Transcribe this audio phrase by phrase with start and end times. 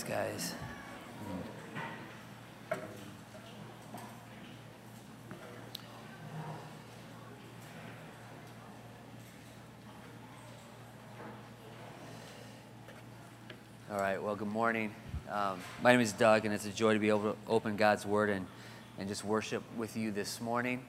[0.00, 0.54] Thanks, guys.
[13.90, 14.94] All right, well, good morning.
[15.30, 18.06] Um, my name is Doug, and it's a joy to be able to open God's
[18.06, 18.46] Word and,
[18.98, 20.82] and just worship with you this morning.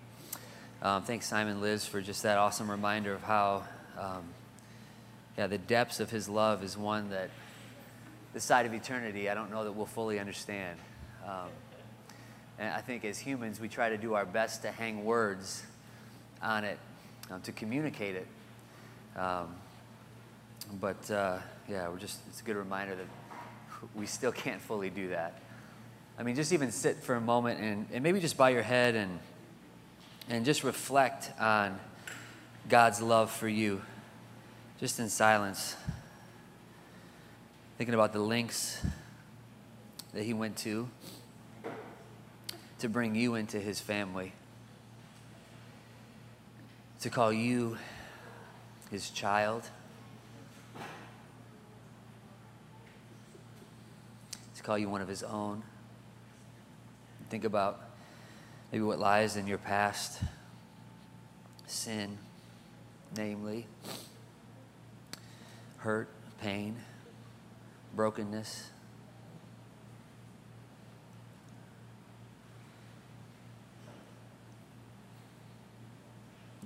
[0.81, 3.63] Um, thanks, Simon Liz, for just that awesome reminder of how,
[3.99, 4.23] um,
[5.37, 7.29] yeah, the depths of His love is one that
[8.33, 10.77] this side of eternity, I don't know that we'll fully understand.
[11.25, 11.49] Um,
[12.59, 15.63] and I think as humans, we try to do our best to hang words
[16.41, 16.77] on it,
[17.29, 18.27] um, to communicate it.
[19.17, 19.55] Um,
[20.79, 23.07] but uh, yeah, we're just, it's a good reminder that
[23.95, 25.41] we still can't fully do that.
[26.17, 28.95] I mean, just even sit for a moment and, and maybe just bow your head
[28.95, 29.19] and,
[30.29, 31.79] and just reflect on
[32.69, 33.81] God's love for you,
[34.79, 35.75] just in silence.
[37.81, 38.79] Thinking about the lengths
[40.13, 40.87] that He went to
[42.77, 44.33] to bring you into His family,
[46.99, 47.79] to call you
[48.91, 49.63] His child.
[54.55, 55.63] to call you one of his own.
[57.31, 57.81] Think about
[58.71, 60.21] maybe what lies in your past
[61.65, 62.19] sin,
[63.17, 63.65] namely
[65.77, 66.09] hurt,
[66.39, 66.75] pain,
[67.95, 68.69] brokenness.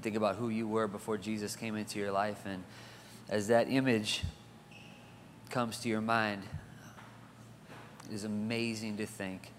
[0.02, 2.64] Think about who you were before Jesus came into your life, and
[3.28, 4.22] as that image
[5.50, 6.44] comes to your mind,
[8.08, 9.52] it is amazing to think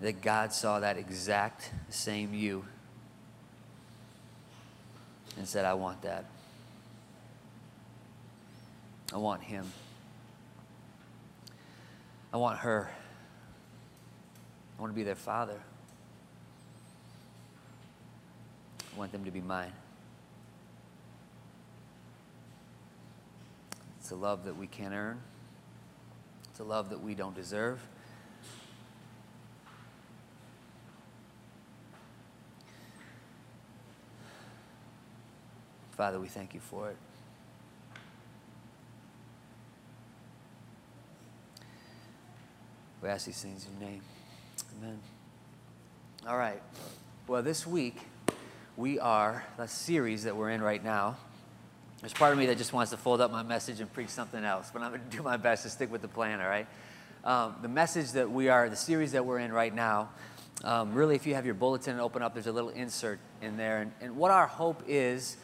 [0.00, 2.64] that God saw that exact same you
[5.38, 6.26] and said, I want that.
[9.12, 9.70] I want him.
[12.32, 12.90] I want her.
[14.78, 15.58] I want to be their father.
[18.94, 19.72] I want them to be mine.
[23.98, 25.20] It's a love that we can't earn.
[26.50, 27.80] It's a love that we don't deserve.
[35.92, 36.96] Father, we thank you for it.
[43.00, 44.02] We ask these things in your name.
[44.78, 44.98] Amen.
[46.26, 46.60] All right.
[47.28, 47.96] Well, this week
[48.76, 51.16] we are, a series that we're in right now,
[52.00, 54.42] there's part of me that just wants to fold up my message and preach something
[54.44, 56.66] else, but I'm going to do my best to stick with the plan, all right?
[57.24, 60.08] Um, the message that we are, the series that we're in right now,
[60.64, 63.82] um, really, if you have your bulletin open up, there's a little insert in there.
[63.82, 65.36] And, and what our hope is,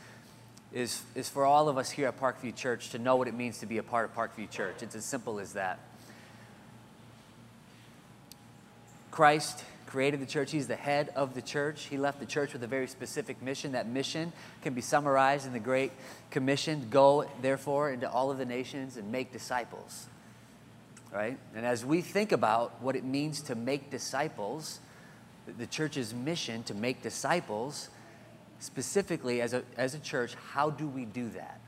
[0.72, 3.58] is, is for all of us here at Parkview Church to know what it means
[3.58, 4.82] to be a part of Parkview Church.
[4.82, 5.78] It's as simple as that.
[9.14, 10.50] Christ created the church.
[10.50, 11.84] He's the head of the church.
[11.84, 13.70] He left the church with a very specific mission.
[13.70, 14.32] That mission
[14.62, 15.92] can be summarized in the Great
[16.32, 20.08] Commission Go, therefore, into all of the nations and make disciples.
[21.12, 21.38] Right?
[21.54, 24.80] And as we think about what it means to make disciples,
[25.46, 27.90] the church's mission to make disciples,
[28.58, 31.60] specifically as a, as a church, how do we do that?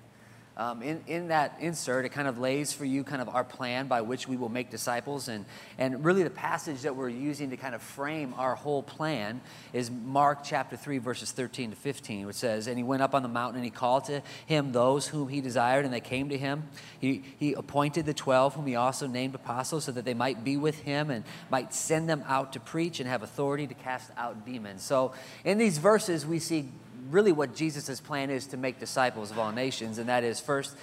[0.58, 3.88] Um, in, in that insert, it kind of lays for you kind of our plan
[3.88, 5.28] by which we will make disciples.
[5.28, 5.44] And,
[5.76, 9.42] and really, the passage that we're using to kind of frame our whole plan
[9.74, 13.22] is Mark chapter 3, verses 13 to 15, which says, And he went up on
[13.22, 16.38] the mountain and he called to him those whom he desired, and they came to
[16.38, 16.64] him.
[16.98, 20.56] He, he appointed the 12, whom he also named apostles, so that they might be
[20.56, 24.46] with him and might send them out to preach and have authority to cast out
[24.46, 24.82] demons.
[24.82, 25.12] So,
[25.44, 26.70] in these verses, we see
[27.10, 30.76] really what Jesus' plan is to make disciples of all nations, and that is first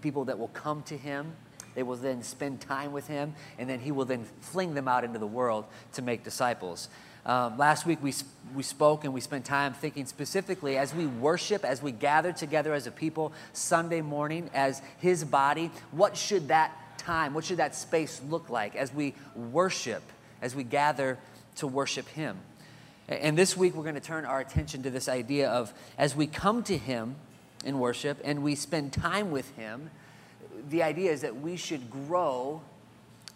[0.00, 1.32] people that will come to him.
[1.74, 5.04] They will then spend time with him, and then he will then fling them out
[5.04, 6.88] into the world to make disciples.
[7.24, 8.14] Um, last week we,
[8.54, 12.72] we spoke and we spent time thinking specifically as we worship, as we gather together
[12.72, 17.74] as a people Sunday morning as his body, what should that time, what should that
[17.74, 20.02] space look like as we worship,
[20.40, 21.18] as we gather
[21.56, 22.38] to worship him?
[23.10, 26.28] And this week, we're going to turn our attention to this idea of as we
[26.28, 27.16] come to Him
[27.64, 29.90] in worship and we spend time with Him,
[30.68, 32.62] the idea is that we should grow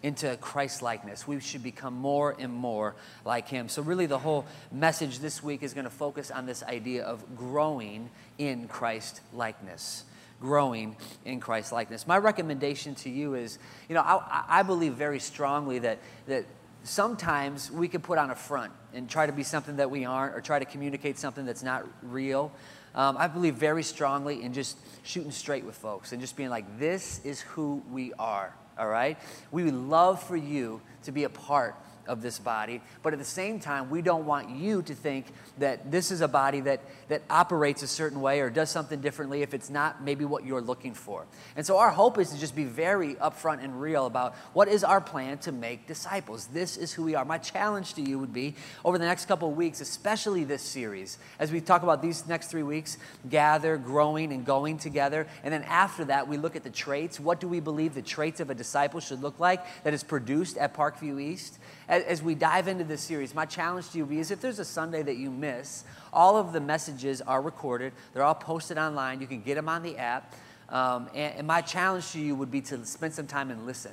[0.01, 1.27] into Christ likeness.
[1.27, 2.95] We should become more and more
[3.25, 3.67] like Him.
[3.67, 7.35] So, really, the whole message this week is going to focus on this idea of
[7.35, 10.05] growing in Christ likeness
[10.41, 12.05] growing in Christ likeness.
[12.05, 13.57] My recommendation to you is,
[13.87, 15.97] you know, I, I, believe very strongly that,
[16.27, 16.45] that
[16.85, 20.35] sometimes we can put on a front and try to be something that we aren't
[20.35, 22.51] or try to communicate something that's not real.
[22.93, 26.79] Um, I believe very strongly in just shooting straight with folks and just being like,
[26.79, 28.55] this is who we are.
[28.77, 29.17] all right?
[29.51, 31.75] We would love for you to be a part
[32.07, 32.81] of this body.
[33.03, 35.25] But at the same time, we don't want you to think
[35.57, 39.41] that this is a body that, that operates a certain way or does something differently
[39.41, 41.25] if it's not maybe what you're looking for.
[41.55, 44.83] And so our hope is to just be very upfront and real about what is
[44.83, 46.47] our plan to make disciples.
[46.47, 47.25] This is who we are.
[47.25, 51.17] My challenge to you would be over the next couple of weeks, especially this series,
[51.39, 52.97] as we talk about these next three weeks,
[53.29, 55.27] gather, growing, and going together.
[55.43, 57.19] And then after that, we look at the traits.
[57.19, 60.57] What do we believe the traits of a disciple should look like that is produced
[60.57, 61.59] at Parkview East?
[61.87, 65.03] As, we dive into this series, my challenge to you is if there's a Sunday
[65.03, 67.93] that you miss, all of the messages are recorded.
[68.13, 69.21] They're all posted online.
[69.21, 70.33] You can get them on the app.
[70.69, 73.91] Um, and, and my challenge to you would be to spend some time and listen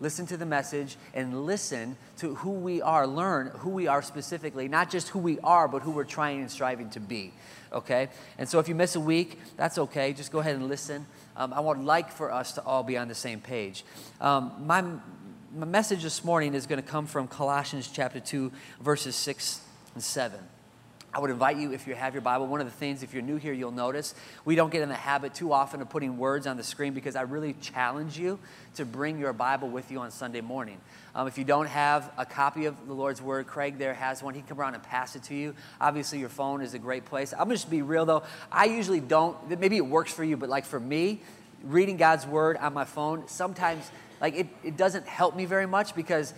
[0.00, 4.66] listen to the message and listen to who we are learn who we are specifically
[4.66, 7.32] not just who we are but who we're trying and striving to be
[7.72, 11.06] okay and so if you miss a week that's okay just go ahead and listen
[11.36, 13.84] um, i would like for us to all be on the same page
[14.20, 14.82] um, my
[15.52, 19.60] my message this morning is going to come from Colossians chapter 2, verses 6
[19.94, 20.38] and 7.
[21.12, 23.22] I would invite you, if you have your Bible, one of the things, if you're
[23.22, 24.14] new here, you'll notice
[24.44, 27.16] we don't get in the habit too often of putting words on the screen because
[27.16, 28.38] I really challenge you
[28.76, 30.78] to bring your Bible with you on Sunday morning.
[31.16, 34.34] Um, if you don't have a copy of the Lord's Word, Craig there has one.
[34.34, 35.56] He can come around and pass it to you.
[35.80, 37.34] Obviously, your phone is a great place.
[37.36, 38.22] I'm just be real though.
[38.52, 41.22] I usually don't, maybe it works for you, but like for me,
[41.64, 45.94] reading God's Word on my phone, sometimes like it, it doesn't help me very much
[45.94, 46.34] because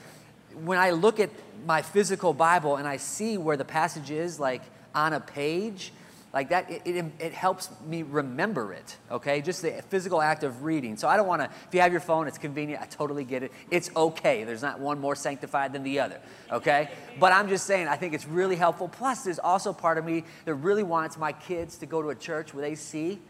[0.64, 1.30] when I look at
[1.66, 4.62] my physical Bible and I see where the passage is, like
[4.94, 5.92] on a page,
[6.32, 9.42] like that, it, it, it, helps me remember it, okay?
[9.42, 10.96] Just the physical act of reading.
[10.96, 13.52] So I don't wanna, if you have your phone, it's convenient, I totally get it.
[13.70, 14.44] It's okay.
[14.44, 16.20] There's not one more sanctified than the other,
[16.50, 16.88] okay?
[17.20, 18.88] But I'm just saying, I think it's really helpful.
[18.88, 22.14] Plus, there's also part of me that really wants my kids to go to a
[22.14, 23.20] church where they see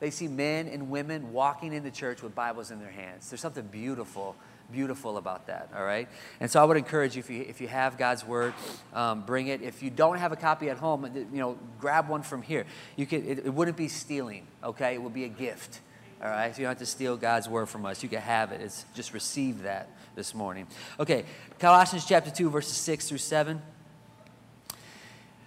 [0.00, 3.28] they see men and women walking in the church with Bibles in their hands.
[3.28, 4.34] There's something beautiful,
[4.72, 6.08] beautiful about that, all right?
[6.40, 8.54] And so I would encourage you, if you, if you have God's Word,
[8.94, 9.60] um, bring it.
[9.60, 12.64] If you don't have a copy at home, you know, grab one from here.
[12.96, 14.94] You could, it, it wouldn't be stealing, okay?
[14.94, 15.80] It would be a gift,
[16.22, 16.54] all right?
[16.54, 18.02] So you don't have to steal God's Word from us.
[18.02, 18.62] You can have it.
[18.62, 20.66] It's just receive that this morning.
[20.98, 21.26] Okay,
[21.58, 23.60] Colossians chapter 2, verses 6 through 7.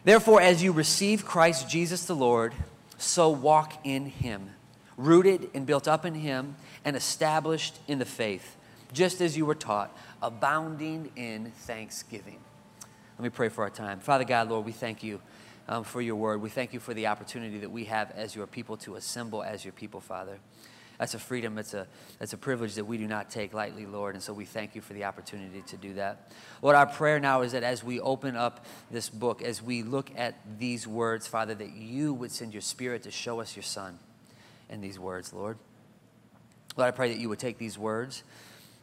[0.04, 2.54] Therefore, as you receive Christ Jesus the Lord,
[2.98, 4.52] so walk in him,
[4.98, 6.56] rooted and built up in him,
[6.86, 8.56] and established in the faith,
[8.92, 12.40] just as you were taught, abounding in thanksgiving.
[13.18, 14.00] Let me pray for our time.
[14.00, 15.22] Father God, Lord, we thank you
[15.68, 16.42] um, for your word.
[16.42, 19.64] We thank you for the opportunity that we have as your people to assemble as
[19.64, 20.40] your people, Father.
[21.04, 21.86] That's a freedom, it's a,
[22.18, 24.16] that's a privilege that we do not take lightly, Lord.
[24.16, 26.32] And so we thank you for the opportunity to do that.
[26.62, 30.12] Lord, our prayer now is that as we open up this book, as we look
[30.16, 34.00] at these words, Father, that you would send your spirit to show us your Son
[34.70, 35.58] in these words, Lord.
[36.78, 38.24] Lord, I pray that you would take these words.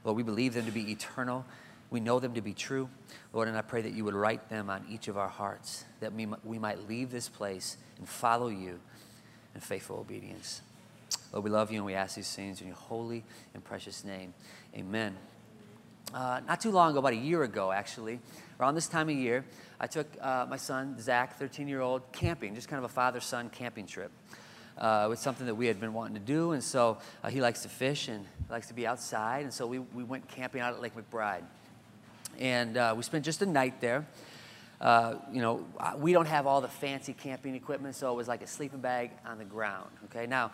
[0.04, 1.46] Lord, we believe them to be eternal.
[1.88, 2.90] We know them to be true.
[3.32, 6.12] Lord, and I pray that you would write them on each of our hearts, that
[6.12, 8.78] we, we might leave this place and follow you
[9.54, 10.60] in faithful obedience.
[11.32, 13.24] Lord, we love you and we ask these things in your holy
[13.54, 14.34] and precious name.
[14.74, 15.16] Amen.
[16.12, 18.18] Uh, not too long ago, about a year ago, actually,
[18.58, 19.44] around this time of year,
[19.78, 23.20] I took uh, my son, Zach, 13 year old, camping, just kind of a father
[23.20, 24.10] son camping trip.
[24.76, 27.40] Uh, it was something that we had been wanting to do, and so uh, he
[27.40, 30.74] likes to fish and likes to be outside, and so we, we went camping out
[30.74, 31.42] at Lake McBride.
[32.38, 34.06] And uh, we spent just a night there.
[34.80, 35.66] Uh, you know,
[35.98, 39.10] we don't have all the fancy camping equipment, so it was like a sleeping bag
[39.26, 39.90] on the ground.
[40.06, 40.50] Okay, now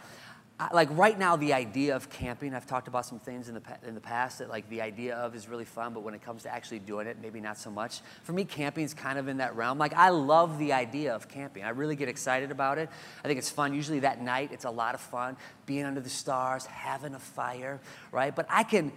[0.72, 3.94] like right now the idea of camping i've talked about some things in the, in
[3.94, 6.52] the past that like the idea of is really fun but when it comes to
[6.52, 8.00] actually doing it maybe not so much.
[8.22, 9.78] For me camping is kind of in that realm.
[9.78, 11.64] Like i love the idea of camping.
[11.64, 12.88] I really get excited about it.
[13.22, 13.74] I think it's fun.
[13.74, 15.36] Usually that night it's a lot of fun
[15.66, 17.80] being under the stars having a fire
[18.12, 18.34] right?
[18.34, 18.92] But i can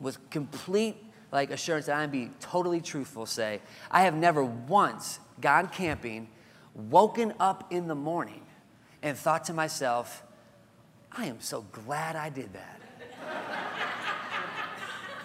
[0.00, 0.96] with complete
[1.30, 6.28] like assurance that i'm being totally truthful say i have never once gone camping
[6.74, 8.42] woken up in the morning
[9.02, 10.22] and thought to myself
[11.12, 12.80] I am so glad I did that.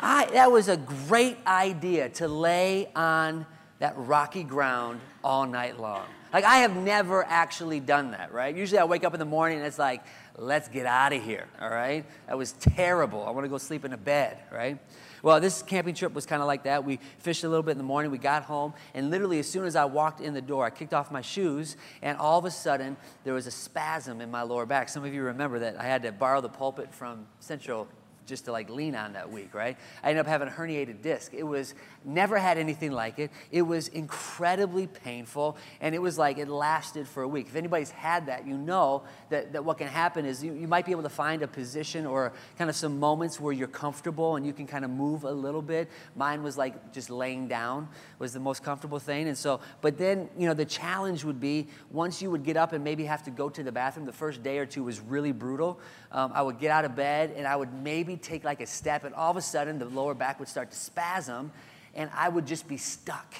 [0.01, 3.45] I, that was a great idea to lay on
[3.79, 6.05] that rocky ground all night long.
[6.33, 8.55] Like, I have never actually done that, right?
[8.55, 10.03] Usually I wake up in the morning and it's like,
[10.37, 12.05] let's get out of here, all right?
[12.27, 13.23] That was terrible.
[13.25, 14.77] I want to go sleep in a bed, right?
[15.25, 16.85] Well, this camping trip was kind of like that.
[16.85, 19.65] We fished a little bit in the morning, we got home, and literally as soon
[19.65, 22.51] as I walked in the door, I kicked off my shoes, and all of a
[22.51, 24.87] sudden there was a spasm in my lower back.
[24.87, 27.87] Some of you remember that I had to borrow the pulpit from Central
[28.25, 29.77] just to like lean on that week, right?
[30.03, 31.33] I ended up having a herniated disc.
[31.33, 33.31] It was never had anything like it.
[33.51, 37.47] It was incredibly painful, and it was like it lasted for a week.
[37.47, 40.85] If anybody's had that, you know that, that what can happen is you, you might
[40.85, 44.45] be able to find a position or kind of some moments where you're comfortable and
[44.45, 45.89] you can kind of move a little bit.
[46.15, 47.87] Mine was like just laying down
[48.19, 49.27] was the most comfortable thing.
[49.27, 52.73] And so, but then, you know, the challenge would be once you would get up
[52.73, 55.31] and maybe have to go to the bathroom, the first day or two was really
[55.31, 55.79] brutal.
[56.11, 59.03] Um, I would get out of bed and I would maybe take like a step,
[59.03, 61.51] and all of a sudden the lower back would start to spasm
[61.95, 63.33] and I would just be stuck,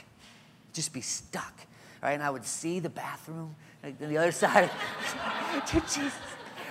[0.74, 1.54] just be stuck,
[2.02, 2.14] right?
[2.14, 4.72] And I would see the bathroom like, on the other side.
[5.70, 6.14] Jesus.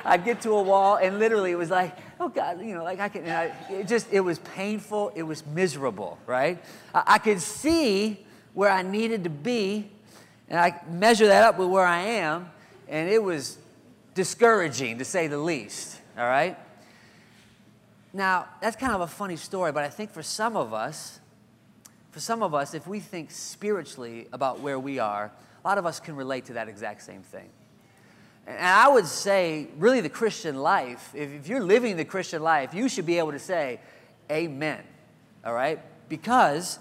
[0.06, 3.00] I'd get to a wall, and literally it was like, oh God, you know, like
[3.00, 6.62] I can, I, it just, it was painful, it was miserable, right?
[6.94, 9.90] I, I could see where I needed to be,
[10.50, 12.50] and I measure that up with where I am,
[12.86, 13.56] and it was
[14.14, 16.58] discouraging to say the least, all right?
[18.14, 21.18] Now, that's kind of a funny story, but I think for some of us,
[22.12, 25.32] for some of us, if we think spiritually about where we are,
[25.64, 27.48] a lot of us can relate to that exact same thing.
[28.46, 32.88] And I would say, really, the Christian life, if you're living the Christian life, you
[32.88, 33.80] should be able to say,
[34.30, 34.80] Amen.
[35.44, 35.80] All right?
[36.08, 36.78] Because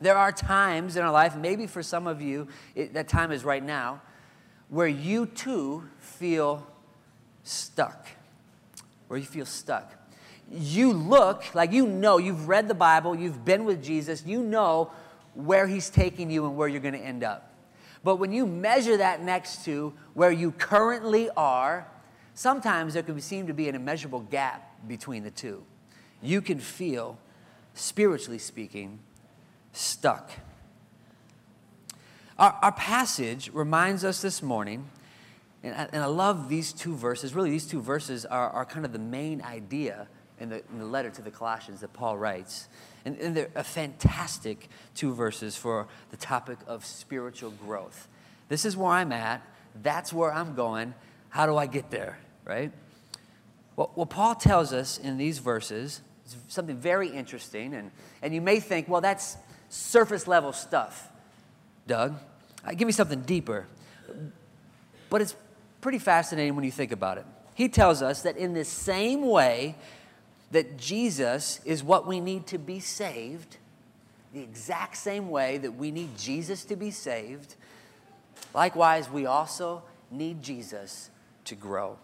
[0.00, 2.46] there are times in our life, maybe for some of you,
[2.76, 4.02] it, that time is right now,
[4.68, 6.64] where you too feel
[7.42, 8.06] stuck.
[9.08, 10.03] Where you feel stuck
[10.50, 14.90] you look like you know, you've read the Bible, you've been with Jesus, you know
[15.34, 17.52] where he's taking you and where you're going to end up.
[18.02, 21.88] But when you measure that next to where you currently are,
[22.34, 25.64] sometimes there can seem to be an immeasurable gap between the two.
[26.22, 27.18] You can feel,
[27.72, 29.00] spiritually speaking,
[29.72, 30.30] stuck.
[32.38, 34.90] Our, our passage reminds us this morning,
[35.62, 37.34] and I, and I love these two verses.
[37.34, 40.08] Really, these two verses are, are kind of the main idea
[40.44, 42.68] in the, in the letter to the Colossians that Paul writes.
[43.04, 48.08] And, and they're a fantastic two verses for the topic of spiritual growth.
[48.48, 49.42] This is where I'm at.
[49.82, 50.94] That's where I'm going.
[51.30, 52.70] How do I get there, right?
[53.74, 57.74] Well, well Paul tells us in these verses is something very interesting.
[57.74, 57.90] And,
[58.22, 59.36] and you may think, well, that's
[59.70, 61.10] surface level stuff,
[61.86, 62.14] Doug.
[62.64, 63.66] Uh, give me something deeper.
[65.08, 65.34] But it's
[65.80, 67.26] pretty fascinating when you think about it.
[67.54, 69.76] He tells us that in the same way
[70.54, 73.56] that Jesus is what we need to be saved,
[74.32, 77.56] the exact same way that we need Jesus to be saved,
[78.54, 79.82] likewise, we also
[80.12, 81.10] need Jesus
[81.46, 81.98] to grow.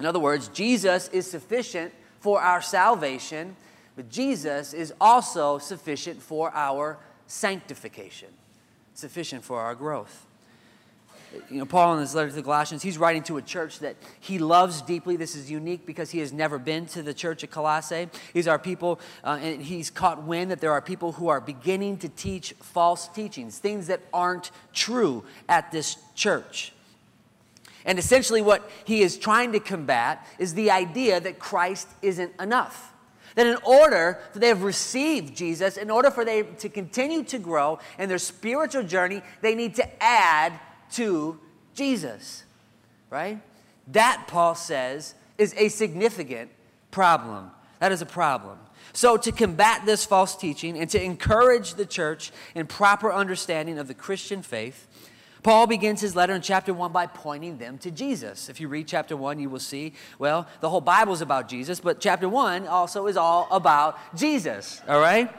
[0.00, 3.54] In other words, Jesus is sufficient for our salvation,
[3.94, 6.98] but Jesus is also sufficient for our
[7.28, 8.30] sanctification,
[8.94, 10.26] sufficient for our growth
[11.48, 13.96] you know, Paul in his letter to the Colossians, he's writing to a church that
[14.18, 15.16] he loves deeply.
[15.16, 18.08] This is unique because he has never been to the church at Colossae.
[18.32, 21.98] These are people, uh, and he's caught wind that there are people who are beginning
[21.98, 26.72] to teach false teachings, things that aren't true at this church.
[27.84, 32.92] And essentially, what he is trying to combat is the idea that Christ isn't enough.
[33.36, 37.38] That in order that they have received Jesus, in order for them to continue to
[37.38, 40.52] grow in their spiritual journey, they need to add
[40.92, 41.38] to
[41.74, 42.44] Jesus,
[43.08, 43.40] right?
[43.88, 46.50] That, Paul says, is a significant
[46.90, 47.50] problem.
[47.78, 48.58] That is a problem.
[48.92, 53.88] So, to combat this false teaching and to encourage the church in proper understanding of
[53.88, 54.86] the Christian faith,
[55.42, 58.48] Paul begins his letter in chapter 1 by pointing them to Jesus.
[58.48, 61.80] If you read chapter 1, you will see, well, the whole Bible is about Jesus,
[61.80, 65.32] but chapter 1 also is all about Jesus, all right?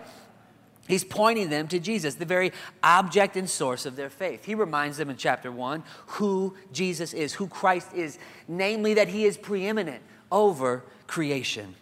[0.92, 2.52] He's pointing them to Jesus, the very
[2.84, 4.44] object and source of their faith.
[4.44, 9.24] He reminds them in chapter 1 who Jesus is, who Christ is, namely that he
[9.24, 11.76] is preeminent over creation.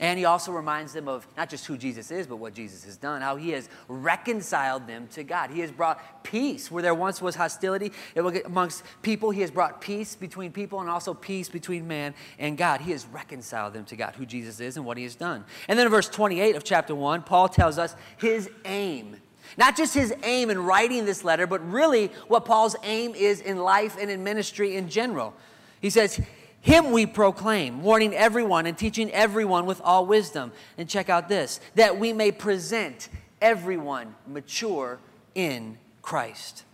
[0.00, 2.96] And he also reminds them of not just who Jesus is, but what Jesus has
[2.96, 5.50] done, how he has reconciled them to God.
[5.50, 9.30] He has brought peace where there once was hostility amongst people.
[9.30, 12.80] He has brought peace between people and also peace between man and God.
[12.80, 15.44] He has reconciled them to God, who Jesus is and what he has done.
[15.68, 19.16] And then in verse 28 of chapter 1, Paul tells us his aim.
[19.56, 23.58] Not just his aim in writing this letter, but really what Paul's aim is in
[23.58, 25.34] life and in ministry in general.
[25.80, 26.20] He says,
[26.64, 30.50] him we proclaim, warning everyone and teaching everyone with all wisdom.
[30.78, 33.10] And check out this that we may present
[33.42, 34.98] everyone mature
[35.34, 36.64] in Christ.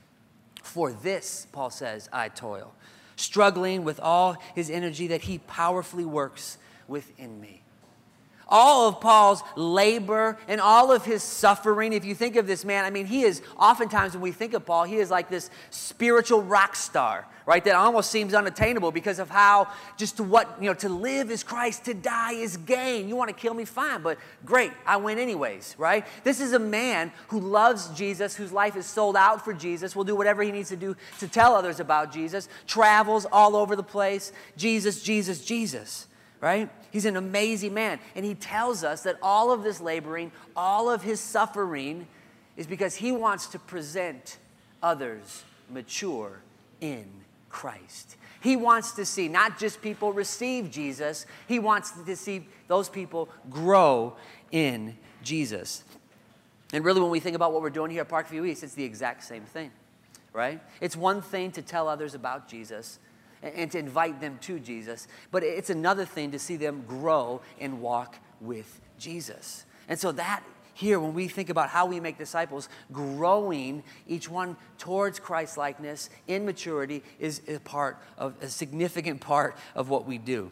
[0.62, 2.72] For this, Paul says, I toil,
[3.16, 7.59] struggling with all his energy that he powerfully works within me.
[8.50, 11.92] All of Paul's labor and all of his suffering.
[11.92, 14.66] If you think of this man, I mean, he is oftentimes when we think of
[14.66, 17.64] Paul, he is like this spiritual rock star, right?
[17.64, 21.42] That almost seems unattainable because of how just to what, you know, to live is
[21.44, 23.08] Christ, to die is gain.
[23.08, 23.64] You want to kill me?
[23.64, 26.04] Fine, but great, I win anyways, right?
[26.24, 30.04] This is a man who loves Jesus, whose life is sold out for Jesus, will
[30.04, 33.82] do whatever he needs to do to tell others about Jesus, travels all over the
[33.82, 34.32] place.
[34.56, 36.08] Jesus, Jesus, Jesus
[36.40, 36.70] right?
[36.90, 37.98] He's an amazing man.
[38.14, 42.06] And he tells us that all of this laboring, all of his suffering,
[42.56, 44.38] is because he wants to present
[44.82, 46.40] others mature
[46.80, 47.06] in
[47.48, 48.16] Christ.
[48.40, 53.28] He wants to see not just people receive Jesus, he wants to see those people
[53.50, 54.16] grow
[54.50, 55.84] in Jesus.
[56.72, 58.84] And really, when we think about what we're doing here at Parkview East, it's the
[58.84, 59.70] exact same thing,
[60.32, 60.60] right?
[60.80, 62.98] It's one thing to tell others about Jesus
[63.42, 67.80] and to invite them to Jesus, but it's another thing to see them grow and
[67.80, 69.64] walk with Jesus.
[69.88, 70.42] And so that
[70.74, 76.08] here, when we think about how we make disciples, growing each one towards Christ likeness
[76.26, 80.50] in maturity is a part of a significant part of what we do.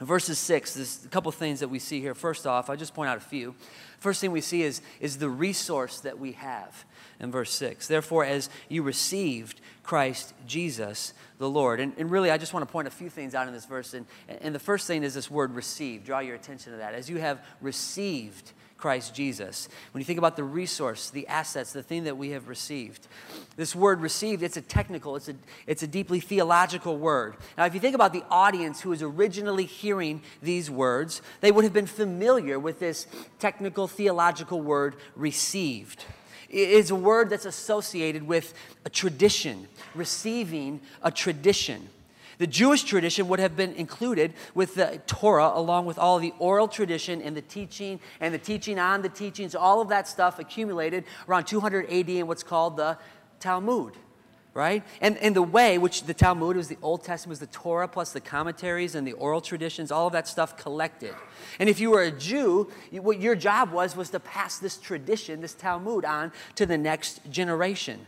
[0.00, 2.14] Verses six, there's a couple things that we see here.
[2.14, 3.54] First off, I'll just point out a few.
[3.98, 6.84] First thing we see is, is the resource that we have
[7.18, 7.88] in verse 6.
[7.88, 11.80] Therefore, as you received Christ Jesus the Lord.
[11.80, 13.94] And, and really, I just want to point a few things out in this verse.
[13.94, 16.04] And, and the first thing is this word receive.
[16.04, 16.94] Draw your attention to that.
[16.94, 19.68] As you have received Christ Jesus.
[19.92, 23.08] When you think about the resource, the assets, the thing that we have received,
[23.56, 25.34] this word received, it's a technical, it's a,
[25.66, 27.36] it's a deeply theological word.
[27.58, 31.64] Now, if you think about the audience who was originally hearing these words, they would
[31.64, 33.08] have been familiar with this
[33.40, 36.04] technical theological word received.
[36.48, 38.54] Is a word that's associated with
[38.86, 41.90] a tradition, receiving a tradition.
[42.38, 46.68] The Jewish tradition would have been included with the Torah, along with all the oral
[46.68, 51.04] tradition and the teaching and the teaching on the teachings, all of that stuff accumulated
[51.28, 52.96] around 200 AD in what's called the
[53.40, 53.94] Talmud
[54.54, 54.82] right?
[55.00, 58.12] And, and the way, which the Talmud was the Old Testament, was the Torah plus
[58.12, 61.14] the commentaries and the oral traditions, all of that stuff collected.
[61.60, 65.42] And if you were a Jew, what your job was was to pass this tradition,
[65.42, 68.04] this Talmud, on to the next generation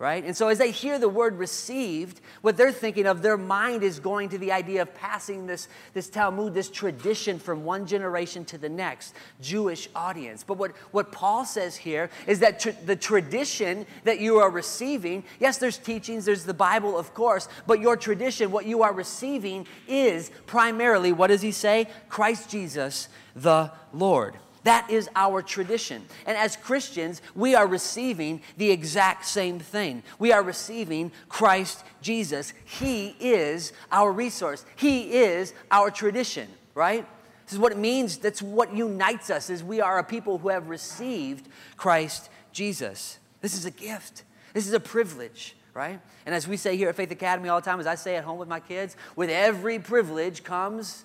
[0.00, 0.24] right?
[0.24, 4.00] And so as they hear the word received, what they're thinking of, their mind is
[4.00, 8.56] going to the idea of passing this, this Talmud, this tradition from one generation to
[8.56, 10.42] the next, Jewish audience.
[10.42, 15.22] But what, what Paul says here is that tr- the tradition that you are receiving,
[15.38, 19.66] yes, there's teachings, there's the Bible, of course, but your tradition, what you are receiving
[19.86, 21.88] is primarily, what does he say?
[22.08, 24.38] Christ Jesus, the Lord.
[24.64, 26.04] That is our tradition.
[26.26, 30.02] And as Christians, we are receiving the exact same thing.
[30.18, 32.52] We are receiving Christ Jesus.
[32.64, 34.64] He is our resource.
[34.76, 37.06] He is our tradition, right?
[37.46, 38.18] This is what it means.
[38.18, 43.18] That's what unites us is we are a people who have received Christ Jesus.
[43.40, 44.24] This is a gift.
[44.52, 46.00] This is a privilege, right?
[46.26, 48.24] And as we say here at Faith Academy all the time, as I say at
[48.24, 51.04] home with my kids, with every privilege comes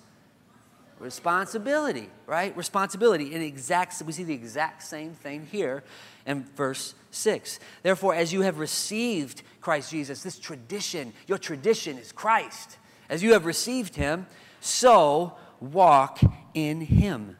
[0.98, 2.56] Responsibility, right?
[2.56, 3.34] Responsibility.
[3.34, 5.84] And exact, we see the exact same thing here
[6.26, 7.60] in verse 6.
[7.82, 12.78] Therefore, as you have received Christ Jesus, this tradition, your tradition is Christ.
[13.08, 14.26] As you have received him,
[14.60, 16.20] so walk
[16.54, 17.36] in him.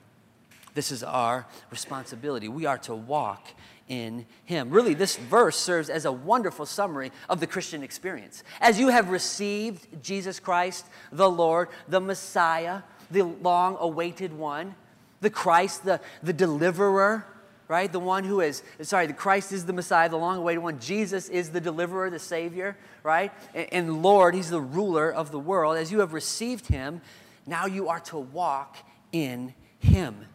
[0.74, 2.48] This is our responsibility.
[2.48, 3.48] We are to walk
[3.88, 4.70] in him.
[4.70, 8.42] Really, this verse serves as a wonderful summary of the Christian experience.
[8.60, 14.74] As you have received Jesus Christ, the Lord, the Messiah, the long awaited one,
[15.20, 17.26] the Christ, the, the deliverer,
[17.68, 17.90] right?
[17.90, 20.78] The one who is, sorry, the Christ is the Messiah, the long awaited one.
[20.78, 23.32] Jesus is the deliverer, the Savior, right?
[23.54, 25.76] And, and Lord, He's the ruler of the world.
[25.76, 27.00] As you have received Him,
[27.46, 28.76] now you are to walk
[29.12, 30.26] in Him.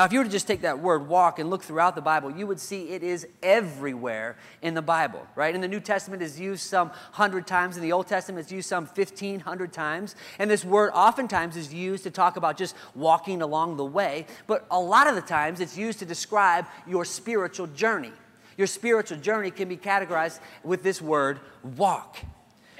[0.00, 2.30] Now, if you were to just take that word walk and look throughout the Bible,
[2.30, 5.54] you would see it is everywhere in the Bible, right?
[5.54, 7.76] In the New Testament, is used some 100 times.
[7.76, 10.16] In the Old Testament, it's used some 1,500 times.
[10.38, 14.64] And this word oftentimes is used to talk about just walking along the way, but
[14.70, 18.12] a lot of the times it's used to describe your spiritual journey.
[18.56, 21.40] Your spiritual journey can be categorized with this word
[21.76, 22.16] walk.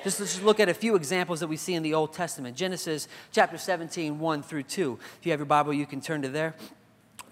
[0.04, 2.56] Just let's just look at a few examples that we see in the Old Testament.
[2.56, 4.98] Genesis chapter 17, 1 through 2.
[5.18, 6.54] If you have your Bible, you can turn to there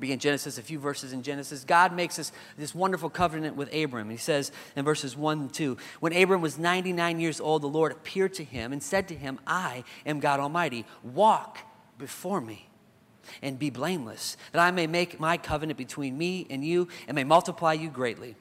[0.01, 1.65] begin Genesis, a few verses in Genesis.
[1.65, 4.11] God makes this, this wonderful covenant with Abram.
[4.11, 7.93] He says in verses 1 and 2 When Abram was 99 years old, the Lord
[7.93, 10.85] appeared to him and said to him, I am God Almighty.
[11.03, 11.59] Walk
[11.99, 12.69] before me
[13.43, 17.25] and be blameless, that I may make my covenant between me and you and may
[17.25, 18.37] multiply you greatly.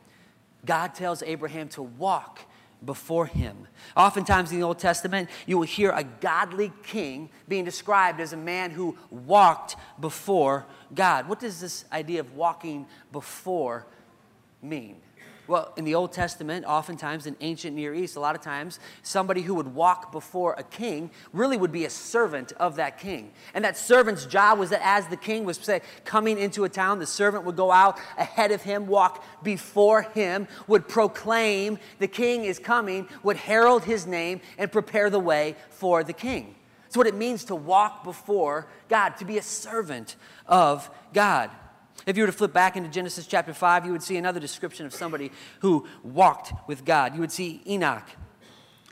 [0.66, 2.42] God tells Abraham to walk
[2.86, 3.68] before him.
[3.96, 8.38] Oftentimes in the Old Testament, you will hear a godly king being described as a
[8.38, 11.28] man who walked before God.
[11.28, 13.86] What does this idea of walking before
[14.62, 15.02] mean?
[15.48, 19.42] Well, in the Old Testament, oftentimes in ancient Near East, a lot of times, somebody
[19.42, 23.32] who would walk before a king really would be a servant of that king.
[23.54, 27.00] And that servant's job was that as the king was, say, coming into a town,
[27.00, 32.44] the servant would go out ahead of him, walk before him, would proclaim the king
[32.44, 36.56] is coming, would herald his name, and prepare the way for the king.
[36.84, 41.52] That's what it means to walk before God, to be a servant of God.
[42.06, 44.86] If you were to flip back into Genesis chapter 5, you would see another description
[44.86, 47.14] of somebody who walked with God.
[47.16, 48.06] You would see Enoch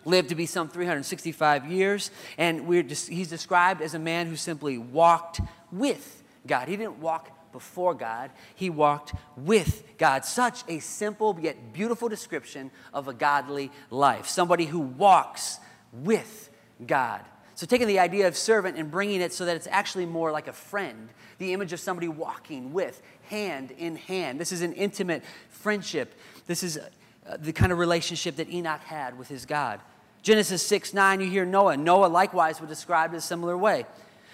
[0.05, 4.35] lived to be some 365 years, and we're just, he's described as a man who
[4.35, 5.41] simply walked
[5.71, 6.67] with God.
[6.67, 10.25] He didn't walk before God, he walked with God.
[10.25, 14.27] Such a simple yet beautiful description of a godly life.
[14.27, 15.59] Somebody who walks
[15.93, 16.49] with
[16.85, 17.21] God.
[17.55, 20.47] So, taking the idea of servant and bringing it so that it's actually more like
[20.47, 24.39] a friend, the image of somebody walking with, hand in hand.
[24.39, 26.13] This is an intimate friendship.
[26.47, 29.79] This is uh, the kind of relationship that Enoch had with his God.
[30.21, 31.77] Genesis 6 9, you hear Noah.
[31.77, 33.85] Noah likewise was described in a similar way.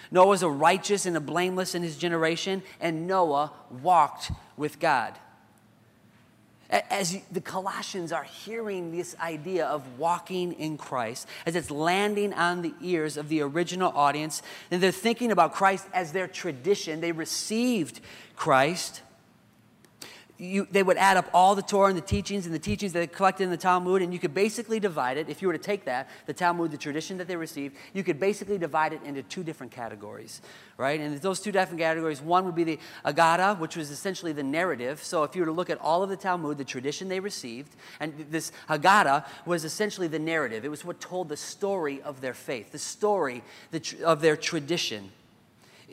[0.10, 5.17] Noah was a righteous and a blameless in his generation, and Noah walked with God
[6.71, 12.62] as the Colossians are hearing this idea of walking in Christ, as it's landing on
[12.62, 17.12] the ears of the original audience, and they're thinking about Christ as their tradition, they
[17.12, 17.99] received
[18.36, 19.01] Christ
[20.41, 22.99] you, they would add up all the Torah and the teachings and the teachings that
[22.99, 25.60] they collected in the Talmud, and you could basically divide it, if you were to
[25.60, 29.21] take that, the Talmud, the tradition that they received, you could basically divide it into
[29.21, 30.41] two different categories,
[30.77, 30.99] right?
[30.99, 35.04] And those two different categories, one would be the Agada, which was essentially the narrative.
[35.04, 37.75] So if you were to look at all of the Talmud, the tradition they received,
[37.99, 40.65] and this Agada was essentially the narrative.
[40.65, 43.43] It was what told the story of their faith, the story
[44.04, 45.12] of their tradition.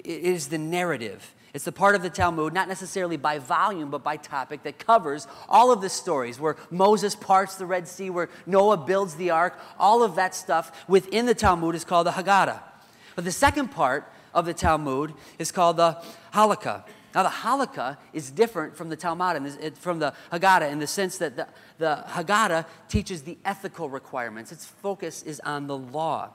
[0.05, 1.35] It is the narrative.
[1.55, 5.27] It's the part of the Talmud, not necessarily by volume, but by topic, that covers
[5.49, 9.59] all of the stories where Moses parts the Red Sea, where Noah builds the ark.
[9.79, 12.61] All of that stuff within the Talmud is called the Haggadah.
[13.17, 16.03] But the second part of the Talmud is called the
[16.35, 16.85] Halakha.
[17.15, 21.37] Now, the Halakha is different from the Talmud, from the Haggadah, in the sense that
[21.37, 24.53] the, the Haggadah teaches the ethical requirements.
[24.53, 26.31] Its focus is on the law.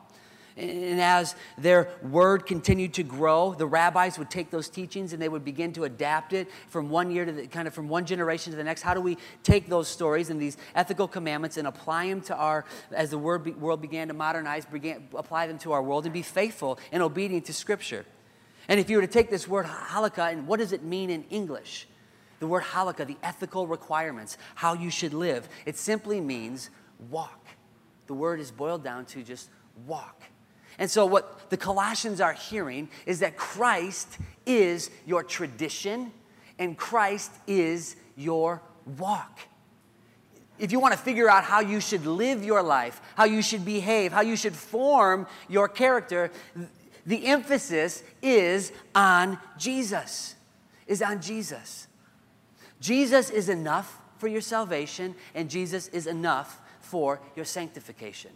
[0.56, 5.30] And as their word continued to grow, the rabbis would take those teachings and they
[5.30, 8.52] would begin to adapt it from one year to the, kind of from one generation
[8.52, 8.84] to the next.
[8.84, 12.66] How do we take those stories and these ethical commandments and apply them to our,
[12.92, 16.22] as the word, world began to modernize, began, apply them to our world and be
[16.22, 18.06] faithful and obedient to Scripture?
[18.68, 21.24] And if you were to take this word halakha and what does it mean in
[21.32, 21.88] English?
[22.40, 26.70] The word halakha, the ethical requirements, how you should live, it simply means
[27.10, 27.48] walk.
[28.08, 29.50] The word is boiled down to just
[29.88, 30.22] walk.
[30.78, 36.12] And so, what the Colossians are hearing is that Christ is your tradition
[36.60, 38.62] and Christ is your
[38.98, 39.40] walk.
[40.60, 43.66] If you want to figure out how you should live your life, how you should
[43.66, 46.32] behave, how you should form your character,
[47.06, 50.36] the emphasis is on Jesus.
[50.88, 51.88] Is on Jesus.
[52.80, 58.32] Jesus is enough for your salvation, and Jesus is enough for your sanctification.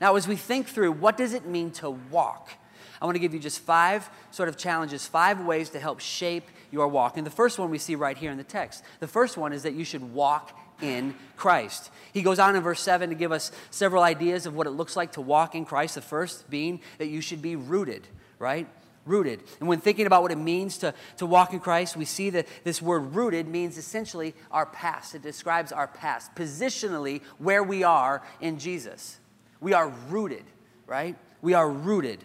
[0.00, 2.50] Now, as we think through what does it mean to walk,
[3.00, 6.48] I want to give you just five sort of challenges, five ways to help shape
[6.70, 7.16] your walk.
[7.16, 8.82] And the first one we see right here in the text.
[9.00, 11.90] The first one is that you should walk in Christ.
[12.12, 14.96] He goes on in verse 7 to give us several ideas of what it looks
[14.96, 15.94] like to walk in Christ.
[15.94, 18.06] The first being that you should be rooted,
[18.38, 18.66] right?
[19.04, 19.42] Rooted.
[19.60, 22.46] And when thinking about what it means to, to walk in Christ, we see that
[22.64, 25.14] this word rooted means essentially our past.
[25.14, 29.18] It describes our past, positionally where we are in Jesus.
[29.60, 30.44] We are rooted,
[30.86, 31.16] right?
[31.42, 32.24] We are rooted.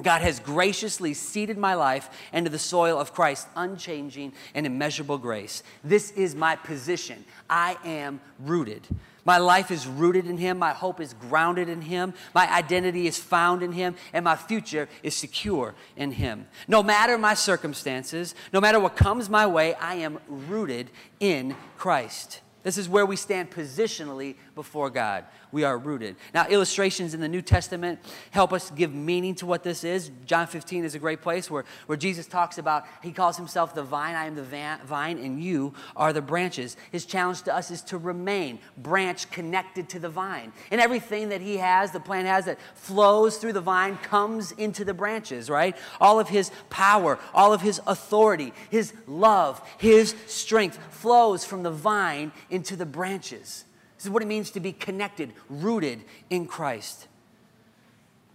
[0.00, 5.62] God has graciously seeded my life into the soil of Christ's unchanging and immeasurable grace.
[5.84, 7.24] This is my position.
[7.48, 8.86] I am rooted.
[9.24, 10.58] My life is rooted in Him.
[10.58, 12.14] My hope is grounded in Him.
[12.34, 13.94] My identity is found in Him.
[14.12, 16.48] And my future is secure in Him.
[16.66, 22.40] No matter my circumstances, no matter what comes my way, I am rooted in Christ.
[22.62, 26.16] This is where we stand positionally before God we are rooted.
[26.34, 30.10] Now, illustrations in the New Testament help us give meaning to what this is.
[30.24, 33.82] John 15 is a great place where, where Jesus talks about, he calls himself the
[33.82, 36.76] vine, I am the vine, and you are the branches.
[36.90, 40.52] His challenge to us is to remain branch connected to the vine.
[40.70, 44.84] And everything that he has, the plant has, that flows through the vine comes into
[44.84, 45.76] the branches, right?
[46.00, 51.70] All of his power, all of his authority, his love, his strength flows from the
[51.70, 53.64] vine into the branches.
[54.02, 57.06] This is what it means to be connected, rooted in Christ.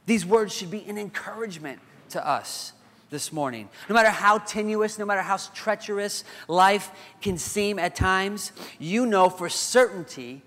[0.05, 1.79] These words should be an encouragement
[2.11, 2.71] to us
[3.09, 3.67] this morning.
[3.89, 9.29] No matter how tenuous, no matter how treacherous life can seem at times, you know
[9.29, 10.41] for certainty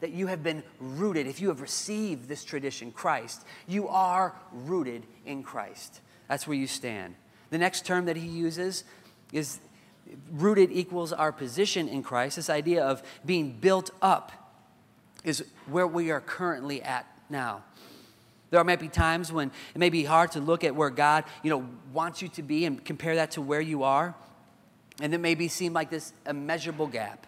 [0.00, 1.26] that you have been rooted.
[1.26, 6.00] If you have received this tradition, Christ, you are rooted in Christ.
[6.26, 7.16] That's where you stand.
[7.50, 8.84] The next term that he uses
[9.30, 9.60] is
[10.30, 12.36] rooted equals our position in Christ.
[12.36, 14.32] This idea of being built up
[15.24, 17.64] is where we are currently at now.
[18.50, 21.50] There might be times when it may be hard to look at where God, you
[21.50, 24.14] know, wants you to be and compare that to where you are.
[25.00, 27.26] And it may be seem like this immeasurable gap.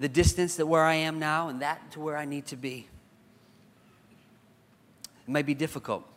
[0.00, 2.88] The distance that where I am now and that to where I need to be.
[5.26, 6.09] It might be difficult.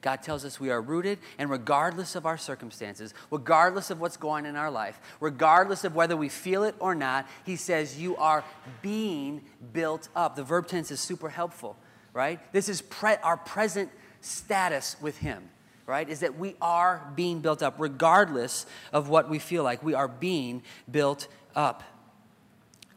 [0.00, 4.44] God tells us we are rooted, and regardless of our circumstances, regardless of what's going
[4.44, 8.16] on in our life, regardless of whether we feel it or not, He says you
[8.16, 8.44] are
[8.80, 10.36] being built up.
[10.36, 11.76] The verb tense is super helpful,
[12.14, 12.40] right?
[12.52, 13.90] This is pre- our present
[14.22, 15.50] status with Him,
[15.86, 16.08] right?
[16.08, 19.82] Is that we are being built up, regardless of what we feel like.
[19.82, 21.82] We are being built up.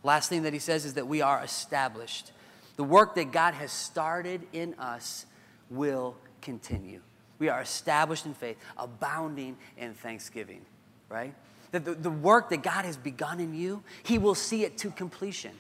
[0.04, 2.32] Last thing that He says is that we are established.
[2.78, 5.26] The work that God has started in us
[5.70, 7.02] will continue.
[7.40, 10.62] We are established in faith, abounding in thanksgiving,
[11.10, 11.34] right?
[11.72, 14.92] The, the, the work that God has begun in you, He will see it to
[14.92, 15.52] completion.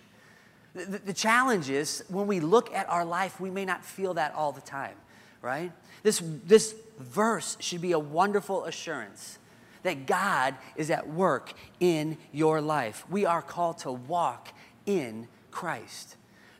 [0.75, 4.33] The, the challenge is when we look at our life, we may not feel that
[4.35, 4.95] all the time,
[5.41, 5.71] right?
[6.03, 9.39] This, this verse should be a wonderful assurance
[9.83, 13.05] that God is at work in your life.
[13.09, 14.49] We are called to walk
[14.85, 16.15] in Christ.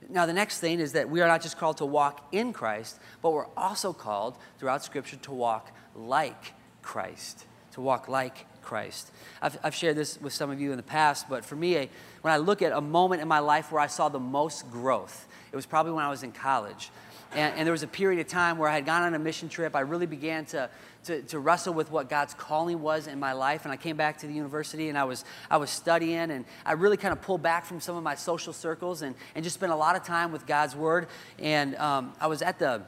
[0.10, 3.00] Now, the next thing is that we are not just called to walk in Christ,
[3.22, 7.46] but we're also called throughout Scripture to walk like Christ.
[7.74, 9.12] To walk like Christ.
[9.42, 11.90] I've, I've shared this with some of you in the past, but for me,
[12.22, 15.28] when I look at a moment in my life where I saw the most growth,
[15.52, 16.90] it was probably when I was in college.
[17.36, 19.50] And, and, there was a period of time where I had gone on a mission
[19.50, 19.76] trip.
[19.76, 20.70] I really began to,
[21.06, 23.66] to, to, wrestle with what God's calling was in my life.
[23.66, 26.32] And I came back to the university and I was, I was studying.
[26.32, 29.44] And I really kind of pulled back from some of my social circles and, and
[29.44, 31.08] just spent a lot of time with God's Word.
[31.40, 32.82] And um, I was at the,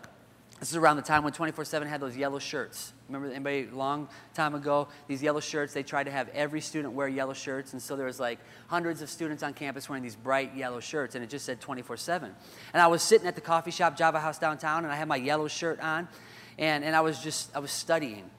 [0.59, 2.93] this is around the time when 24 7 had those yellow shirts.
[3.07, 4.87] Remember anybody long time ago?
[5.07, 7.73] These yellow shirts, they tried to have every student wear yellow shirts.
[7.73, 11.13] And so there was like hundreds of students on campus wearing these bright yellow shirts.
[11.13, 12.33] And it just said 24 7.
[12.73, 15.17] And I was sitting at the coffee shop, Java House downtown, and I had my
[15.17, 16.07] yellow shirt on.
[16.57, 18.29] And, and I was just, I was studying.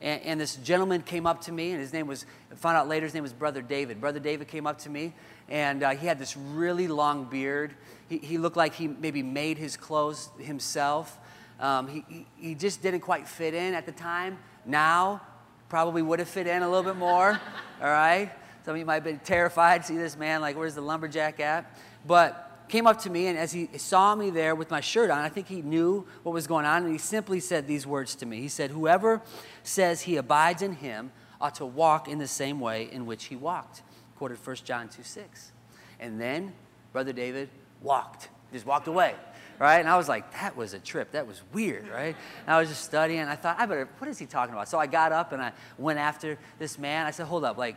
[0.00, 2.88] And, and this gentleman came up to me, and his name was, I found out
[2.88, 4.00] later, his name was Brother David.
[4.00, 5.12] Brother David came up to me,
[5.48, 7.74] and uh, he had this really long beard.
[8.08, 11.18] He, he looked like he maybe made his clothes himself.
[11.60, 14.38] Um, he, he just didn't quite fit in at the time.
[14.64, 15.20] Now,
[15.68, 17.40] probably would have fit in a little bit more,
[17.82, 18.30] all right?
[18.64, 21.40] Some of you might have been terrified to see this man, like, where's the lumberjack
[21.40, 21.76] at?
[22.06, 25.18] But came up to me, and as he saw me there with my shirt on,
[25.18, 28.26] I think he knew what was going on, and he simply said these words to
[28.26, 28.40] me.
[28.40, 29.22] He said, Whoever
[29.62, 33.36] says he abides in him ought to walk in the same way in which he
[33.36, 33.82] walked.
[34.16, 35.52] Quoted 1 John 2 6.
[36.00, 36.52] And then
[36.92, 37.48] Brother David
[37.80, 39.14] walked, just walked away
[39.58, 39.78] right?
[39.78, 41.12] And I was like, that was a trip.
[41.12, 42.16] That was weird, right?
[42.46, 43.20] And I was just studying.
[43.20, 44.68] I thought, I better, what is he talking about?
[44.68, 47.06] So I got up and I went after this man.
[47.06, 47.76] I said, hold up, like,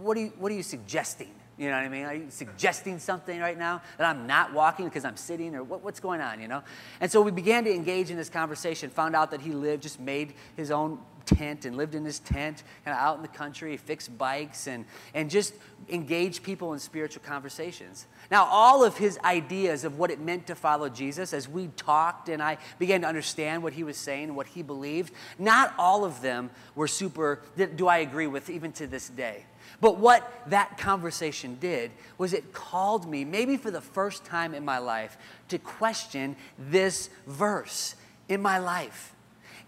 [0.00, 1.34] what are you, what are you suggesting?
[1.56, 2.04] You know what I mean?
[2.04, 5.82] Are you suggesting something right now that I'm not walking because I'm sitting or what,
[5.84, 6.62] what's going on, you know?
[7.00, 10.00] And so we began to engage in this conversation, found out that he lived, just
[10.00, 13.76] made his own tent and lived in his tent kind of out in the country,
[13.76, 14.84] fixed bikes and,
[15.14, 15.54] and just
[15.88, 18.06] engaged people in spiritual conversations.
[18.30, 22.28] Now, all of his ideas of what it meant to follow Jesus, as we talked
[22.28, 26.20] and I began to understand what he was saying what he believed, not all of
[26.20, 27.40] them were super,
[27.76, 29.44] do I agree with even to this day.
[29.80, 34.64] But what that conversation did was it called me, maybe for the first time in
[34.64, 35.16] my life,
[35.48, 37.94] to question this verse
[38.28, 39.13] in my life.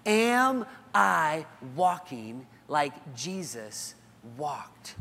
[0.07, 0.65] Am
[0.95, 3.95] I walking like Jesus
[4.39, 4.95] walked?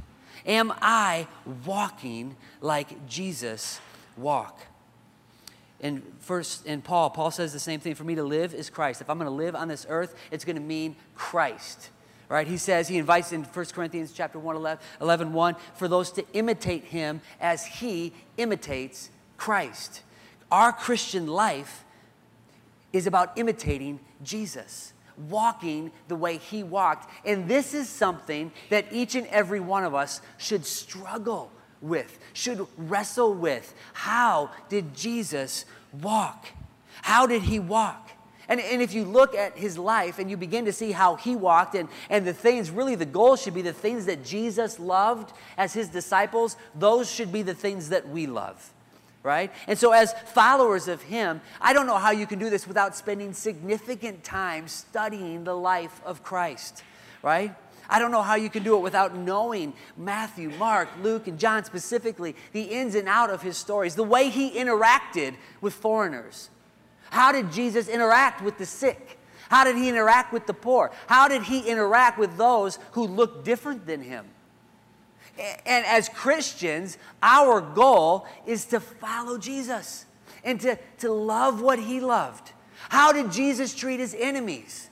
[0.45, 1.27] Am I
[1.63, 3.79] walking like Jesus
[4.17, 4.65] walked?
[5.79, 7.93] In first in Paul, Paul says the same thing.
[7.93, 9.01] For me to live is Christ.
[9.01, 11.91] If I'm going to live on this earth, it's going to mean Christ.
[12.27, 12.47] Right?
[12.47, 16.25] He says, he invites in 1 Corinthians chapter 1, 11, 11 1, for those to
[16.33, 20.01] imitate him as he imitates Christ.
[20.51, 21.85] Our Christian life
[22.91, 27.09] is about imitating Jesus walking the way he walked.
[27.25, 31.51] And this is something that each and every one of us should struggle
[31.81, 33.73] with, should wrestle with.
[33.93, 35.65] How did Jesus
[36.01, 36.47] walk?
[37.01, 38.11] How did he walk?
[38.47, 41.35] And, and if you look at his life and you begin to see how he
[41.35, 45.33] walked and, and the things, really the goal should be the things that Jesus loved
[45.57, 48.71] as his disciples, those should be the things that we love
[49.25, 49.51] right?
[49.67, 52.95] And so, as followers of Him, I don't know how you can do this without
[52.95, 56.83] spending significant time studying the life of Christ,
[57.23, 57.55] right?
[57.89, 61.63] I don't know how you can do it without knowing Matthew, Mark, Luke, and John
[61.65, 66.49] specifically, the ins and out of his stories, the way he interacted with foreigners.
[67.09, 69.17] How did Jesus interact with the sick?
[69.49, 70.91] How did he interact with the poor?
[71.07, 74.25] How did he interact with those who looked different than him?
[75.37, 80.05] And as Christians, our goal is to follow Jesus
[80.43, 82.51] and to, to love what he loved.
[82.89, 84.89] How did Jesus treat his enemies?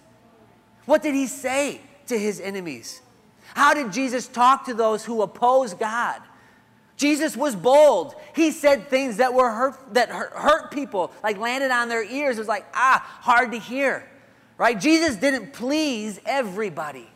[0.85, 3.01] What did he say to his enemies?
[3.53, 6.21] How did Jesus talk to those who oppose God?
[6.97, 8.15] Jesus was bold.
[8.35, 12.37] He said things that were hurt, that hurt, hurt people, like landed on their ears.
[12.37, 14.09] It was like, ah, hard to hear,
[14.57, 14.79] right?
[14.79, 17.09] Jesus didn't please everybody.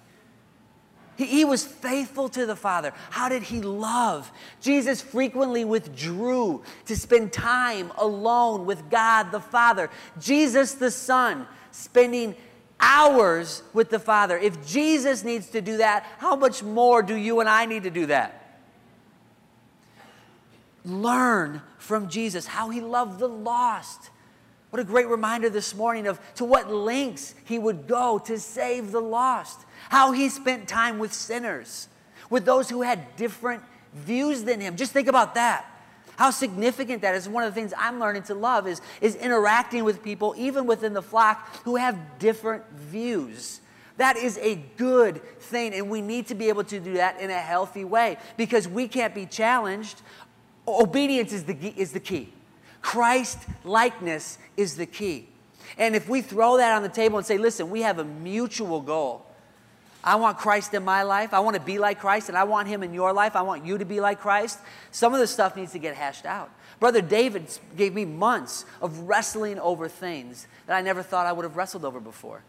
[1.17, 2.93] He, he was faithful to the Father.
[3.09, 4.31] How did he love?
[4.61, 9.89] Jesus frequently withdrew to spend time alone with God the Father.
[10.19, 12.35] Jesus the Son, spending
[12.79, 14.37] hours with the Father.
[14.37, 17.89] If Jesus needs to do that, how much more do you and I need to
[17.89, 18.59] do that?
[20.85, 24.11] Learn from Jesus how he loved the lost.
[24.69, 28.91] What a great reminder this morning of to what lengths he would go to save
[28.91, 31.87] the lost how he spent time with sinners,
[32.29, 34.75] with those who had different views than him.
[34.75, 35.65] Just think about that.
[36.17, 37.29] How significant that is.
[37.29, 40.93] One of the things I'm learning to love is, is interacting with people, even within
[40.93, 43.61] the flock, who have different views.
[43.97, 47.29] That is a good thing, and we need to be able to do that in
[47.29, 50.01] a healthy way because we can't be challenged.
[50.67, 52.33] Obedience is the, is the key.
[52.81, 55.27] Christ likeness is the key.
[55.77, 58.81] And if we throw that on the table and say, listen, we have a mutual
[58.81, 59.25] goal,
[60.07, 61.33] I want Christ in my life.
[61.33, 63.35] I want to be like Christ, and I want Him in your life.
[63.35, 64.57] I want you to be like Christ.
[64.89, 66.49] Some of this stuff needs to get hashed out.
[66.79, 71.43] Brother David gave me months of wrestling over things that I never thought I would
[71.43, 72.41] have wrestled over before.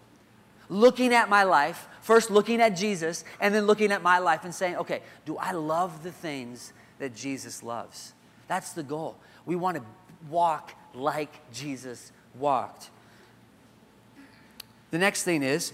[0.69, 4.55] Looking at my life, first looking at Jesus, and then looking at my life and
[4.55, 8.13] saying, okay, do I love the things that Jesus loves?
[8.47, 9.17] That's the goal.
[9.47, 9.83] We want to
[10.31, 12.91] walk like Jesus walked.
[14.93, 15.73] The next thing is,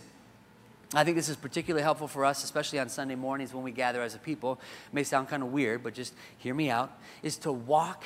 [0.92, 4.02] I think this is particularly helpful for us, especially on Sunday mornings when we gather
[4.02, 4.60] as a people.
[4.88, 6.92] It may sound kind of weird, but just hear me out.
[7.22, 8.04] Is to walk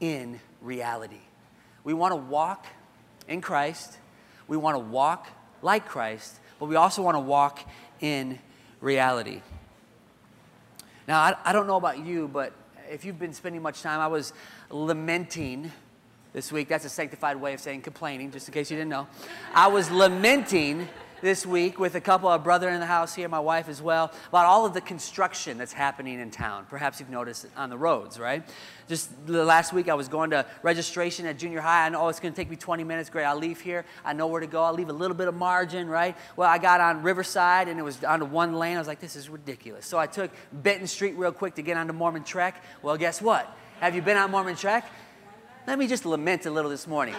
[0.00, 1.20] in reality.
[1.84, 2.66] We want to walk
[3.28, 3.96] in Christ.
[4.48, 5.28] We want to walk
[5.62, 7.60] like Christ, but we also want to walk
[8.00, 8.38] in
[8.80, 9.40] reality.
[11.08, 12.52] Now, I, I don't know about you, but
[12.90, 14.32] if you've been spending much time, I was
[14.70, 15.70] lamenting
[16.32, 16.68] this week.
[16.68, 19.06] That's a sanctified way of saying complaining, just in case you didn't know.
[19.54, 20.88] I was lamenting
[21.22, 24.12] this week with a couple of brother in the house here, my wife as well,
[24.28, 26.66] about all of the construction that's happening in town.
[26.68, 28.42] Perhaps you've noticed it on the roads, right?
[28.88, 31.86] Just the last week, I was going to registration at junior high.
[31.86, 33.10] I know oh, it's going to take me 20 minutes.
[33.10, 33.84] Great, I'll leave here.
[34.04, 34.62] I know where to go.
[34.62, 36.16] I'll leave a little bit of margin, right?
[36.36, 38.76] Well, I got on Riverside and it was onto one lane.
[38.76, 39.86] I was like, this is ridiculous.
[39.86, 42.62] So I took Benton Street real quick to get onto Mormon Trek.
[42.82, 43.50] Well, guess what?
[43.80, 44.88] Have you been on Mormon Trek?
[45.66, 47.14] Let me just lament a little this morning.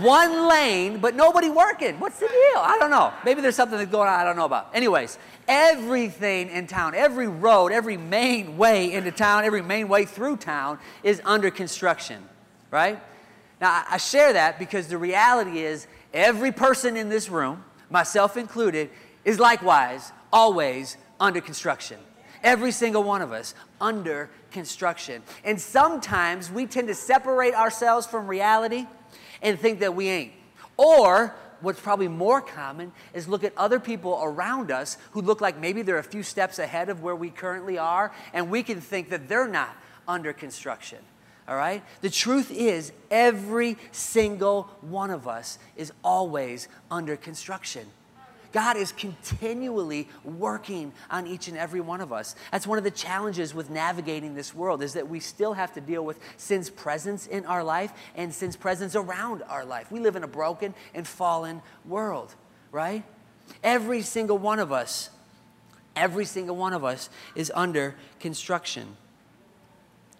[0.00, 2.00] One lane, but nobody working.
[2.00, 2.60] What's the deal?
[2.60, 3.12] I don't know.
[3.22, 4.74] Maybe there's something that's going on I don't know about.
[4.74, 10.38] Anyways, everything in town, every road, every main way into town, every main way through
[10.38, 12.22] town is under construction,
[12.70, 12.98] right?
[13.60, 18.88] Now, I share that because the reality is every person in this room, myself included,
[19.26, 21.98] is likewise always under construction.
[22.42, 25.22] Every single one of us under construction.
[25.44, 28.86] And sometimes we tend to separate ourselves from reality
[29.42, 30.32] and think that we ain't.
[30.76, 35.58] Or what's probably more common is look at other people around us who look like
[35.58, 39.10] maybe they're a few steps ahead of where we currently are, and we can think
[39.10, 39.74] that they're not
[40.08, 40.98] under construction.
[41.48, 41.82] All right?
[42.00, 47.86] The truth is, every single one of us is always under construction.
[48.52, 52.34] God is continually working on each and every one of us.
[52.50, 55.80] That's one of the challenges with navigating this world is that we still have to
[55.80, 59.90] deal with sin's presence in our life and sin's presence around our life.
[59.90, 62.34] We live in a broken and fallen world,
[62.70, 63.04] right?
[63.64, 65.10] Every single one of us,
[65.96, 68.96] every single one of us is under construction.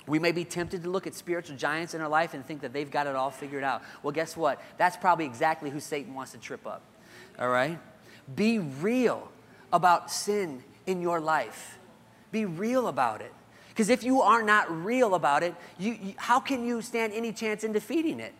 [0.07, 2.73] We may be tempted to look at spiritual giants in our life and think that
[2.73, 3.83] they've got it all figured out.
[4.03, 4.61] Well, guess what?
[4.77, 6.83] That's probably exactly who Satan wants to trip up.
[7.39, 7.79] All right?
[8.35, 9.31] Be real
[9.73, 11.79] about sin in your life.
[12.31, 13.33] Be real about it.
[13.69, 17.33] Because if you are not real about it, you, you, how can you stand any
[17.33, 18.35] chance in defeating it?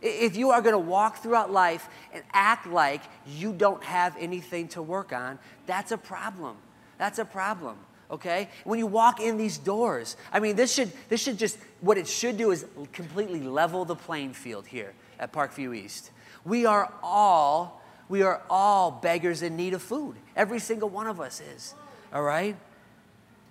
[0.00, 4.68] If you are going to walk throughout life and act like you don't have anything
[4.68, 6.56] to work on, that's a problem.
[6.98, 7.76] That's a problem.
[8.10, 8.48] Okay?
[8.64, 12.08] When you walk in these doors, I mean, this should, this should just, what it
[12.08, 16.12] should do is completely level the playing field here at Parkview East.
[16.44, 20.16] We are all, we are all beggars in need of food.
[20.34, 21.74] Every single one of us is.
[22.12, 22.56] All right?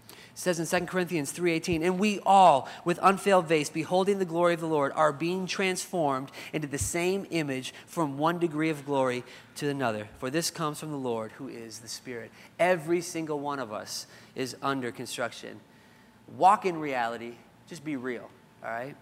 [0.10, 4.54] It says in 2 Corinthians 3:18, "And we all, with unveiled face, beholding the glory
[4.54, 9.24] of the Lord, are being transformed into the same image from one degree of glory
[9.56, 10.10] to another.
[10.20, 14.06] For this comes from the Lord, who is the Spirit." Every single one of us
[14.36, 15.60] is under construction.
[16.28, 17.38] Walk in reality,
[17.68, 18.30] just be real,
[18.64, 18.96] all right?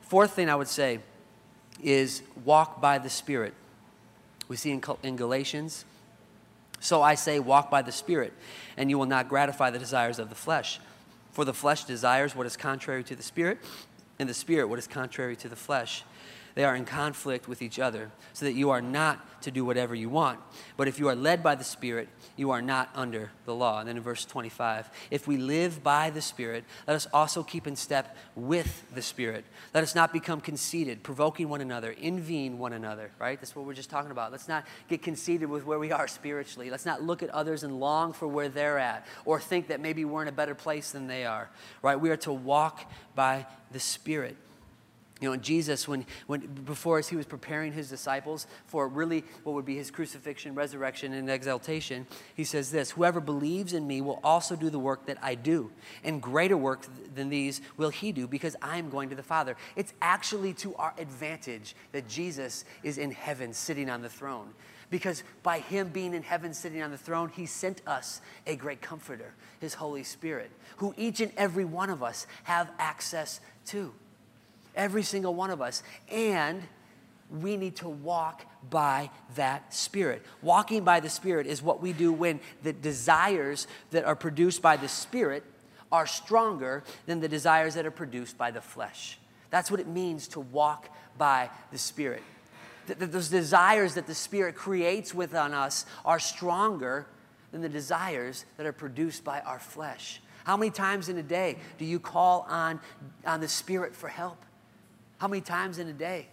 [0.00, 1.00] Fourth thing I would say
[1.82, 3.52] is walk by the Spirit.
[4.50, 5.86] We see in, in Galatians
[6.80, 8.32] so I say, walk by the Spirit,
[8.76, 10.80] and you will not gratify the desires of the flesh.
[11.32, 13.58] For the flesh desires what is contrary to the Spirit,
[14.18, 16.04] and the Spirit what is contrary to the flesh.
[16.54, 19.94] They are in conflict with each other, so that you are not to do whatever
[19.94, 20.38] you want.
[20.76, 23.80] But if you are led by the Spirit, you are not under the law.
[23.80, 27.66] And then in verse 25, if we live by the Spirit, let us also keep
[27.66, 29.44] in step with the Spirit.
[29.72, 33.40] Let us not become conceited, provoking one another, envying one another, right?
[33.40, 34.32] That's what we're just talking about.
[34.32, 36.70] Let's not get conceited with where we are spiritually.
[36.70, 40.04] Let's not look at others and long for where they're at or think that maybe
[40.04, 41.48] we're in a better place than they are,
[41.82, 41.98] right?
[41.98, 44.36] We are to walk by the Spirit.
[45.20, 49.52] You know, Jesus, when, when before as he was preparing his disciples for really what
[49.52, 54.18] would be his crucifixion, resurrection, and exaltation, he says this Whoever believes in me will
[54.24, 55.70] also do the work that I do,
[56.02, 59.56] and greater work than these will he do, because I am going to the Father.
[59.76, 64.54] It's actually to our advantage that Jesus is in heaven sitting on the throne.
[64.88, 68.80] Because by him being in heaven sitting on the throne, he sent us a great
[68.82, 73.92] comforter, his Holy Spirit, who each and every one of us have access to.
[74.74, 75.82] Every single one of us.
[76.10, 76.62] And
[77.30, 80.24] we need to walk by that Spirit.
[80.42, 84.76] Walking by the Spirit is what we do when the desires that are produced by
[84.76, 85.44] the Spirit
[85.92, 89.18] are stronger than the desires that are produced by the flesh.
[89.50, 92.22] That's what it means to walk by the Spirit.
[92.86, 97.06] Those desires that the Spirit creates within us are stronger
[97.52, 100.20] than the desires that are produced by our flesh.
[100.44, 102.80] How many times in a day do you call on,
[103.26, 104.44] on the Spirit for help?
[105.20, 106.28] How many times in a day?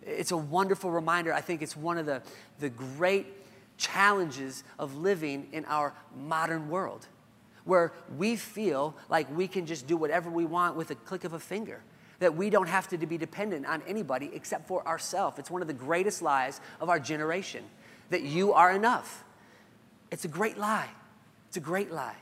[0.00, 1.34] It's a wonderful reminder.
[1.34, 2.22] I think it's one of the,
[2.60, 3.26] the great
[3.76, 7.06] challenges of living in our modern world
[7.64, 11.34] where we feel like we can just do whatever we want with a click of
[11.34, 11.82] a finger
[12.20, 15.38] that we don't have to be dependent on anybody except for ourselves.
[15.38, 17.62] It's one of the greatest lies of our generation
[18.08, 19.24] that you are enough.
[20.10, 20.88] It's a great lie.
[21.48, 22.16] It's a great lie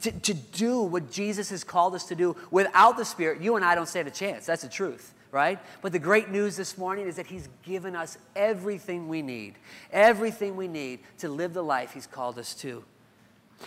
[0.00, 3.64] to, to do what Jesus has called us to do without the Spirit, you and
[3.64, 4.46] I don't stand a chance.
[4.46, 5.58] That's the truth, right?
[5.82, 9.54] But the great news this morning is that He's given us everything we need,
[9.92, 12.84] everything we need to live the life He's called us to.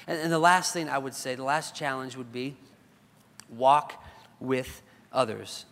[0.06, 2.58] And, and the last thing I would say, the last challenge would be
[3.50, 4.04] walk
[4.40, 4.82] with
[5.14, 5.66] others.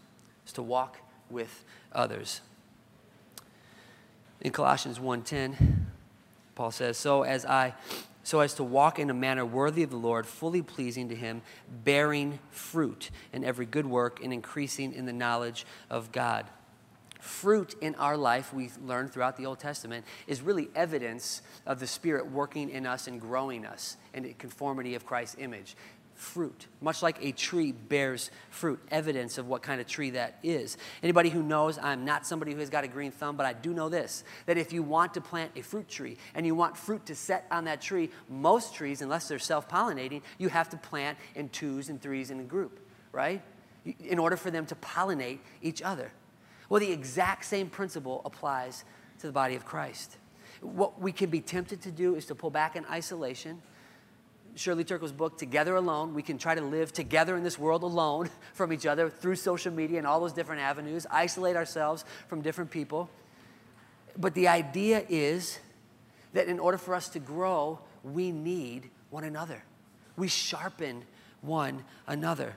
[0.46, 0.98] Is to walk
[1.30, 2.42] with others.
[4.42, 5.88] In Colossians 1:10,
[6.56, 7.74] Paul says, "So as I
[8.30, 11.42] so as to walk in a manner worthy of the Lord, fully pleasing to Him,
[11.84, 16.46] bearing fruit in every good work and increasing in the knowledge of God.
[17.20, 21.88] Fruit in our life, we've learned throughout the Old Testament, is really evidence of the
[21.88, 25.76] Spirit working in us and growing us in conformity of Christ's image
[26.20, 30.78] fruit, much like a tree bears fruit, evidence of what kind of tree that is.
[31.02, 33.74] Anybody who knows, I'm not somebody who has got a green thumb, but I do
[33.74, 37.06] know this that if you want to plant a fruit tree and you want fruit
[37.06, 41.18] to set on that tree, most trees, unless they're self pollinating, you have to plant
[41.36, 42.80] in twos and threes in a group,
[43.14, 43.42] right?
[43.86, 46.12] In order for them to pollinate each other.
[46.68, 48.84] Well, the exact same principle applies
[49.20, 50.18] to the body of Christ.
[50.62, 53.62] What we can be tempted to do is to pull back in isolation
[54.60, 56.14] Sherry Turkle's book, Together Alone.
[56.14, 59.72] We can try to live together in this world alone from each other through social
[59.72, 63.10] media and all those different avenues, isolate ourselves from different people.
[64.18, 65.60] But the idea is
[66.34, 69.64] that in order for us to grow, we need one another.
[70.18, 71.06] We sharpen
[71.40, 72.54] one another.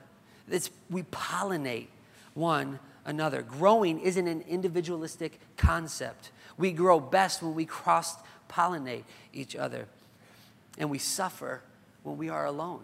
[0.49, 1.87] It's, we pollinate
[2.33, 3.41] one another.
[3.43, 6.31] Growing isn't an individualistic concept.
[6.57, 8.17] We grow best when we cross
[8.49, 9.87] pollinate each other.
[10.77, 11.61] And we suffer
[12.03, 12.83] when we are alone.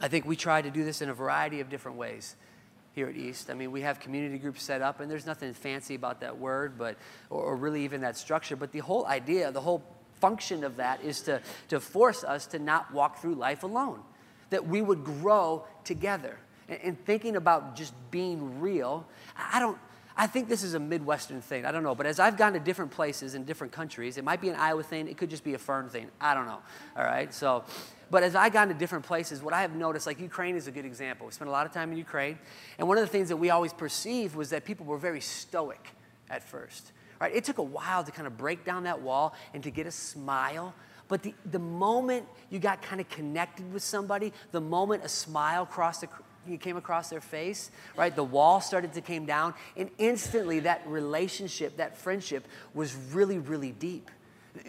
[0.00, 2.34] I think we try to do this in a variety of different ways
[2.94, 3.50] here at East.
[3.50, 6.76] I mean, we have community groups set up, and there's nothing fancy about that word,
[6.76, 6.96] but
[7.30, 8.56] or, or, really even that structure.
[8.56, 9.82] But the whole idea, the whole
[10.20, 14.00] function of that is to, to force us to not walk through life alone,
[14.50, 16.38] that we would grow together.
[16.68, 19.06] and, and thinking about just being real,
[19.36, 19.78] I don't,
[20.22, 21.66] I think this is a Midwestern thing.
[21.66, 21.96] I don't know.
[21.96, 24.84] But as I've gone to different places in different countries, it might be an Iowa
[24.84, 26.06] thing, it could just be a Fern thing.
[26.20, 26.60] I don't know.
[26.96, 27.34] All right.
[27.34, 27.64] So,
[28.08, 30.70] but as I've gone to different places, what I have noticed, like Ukraine is a
[30.70, 31.26] good example.
[31.26, 32.38] We spent a lot of time in Ukraine.
[32.78, 35.88] And one of the things that we always perceived was that people were very stoic
[36.30, 36.92] at first.
[37.20, 37.34] Right?
[37.34, 39.90] It took a while to kind of break down that wall and to get a
[39.90, 40.72] smile.
[41.08, 45.66] But the, the moment you got kind of connected with somebody, the moment a smile
[45.66, 46.08] crossed the,
[46.46, 48.14] you came across their face, right?
[48.14, 53.72] The wall started to came down, and instantly that relationship, that friendship was really, really
[53.72, 54.10] deep.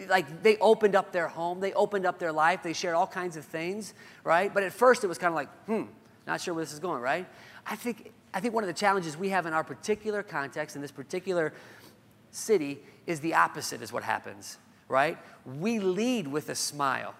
[0.08, 3.36] Like they opened up their home, they opened up their life, they shared all kinds
[3.36, 4.52] of things, right?
[4.52, 5.82] But at first it was kind of like, hmm,
[6.26, 7.26] not sure where this is going, right?
[7.66, 10.82] I think, I think one of the challenges we have in our particular context, in
[10.82, 11.52] this particular
[12.30, 14.58] city, is the opposite, is what happens,
[14.88, 15.18] right?
[15.60, 17.14] We lead with a smile.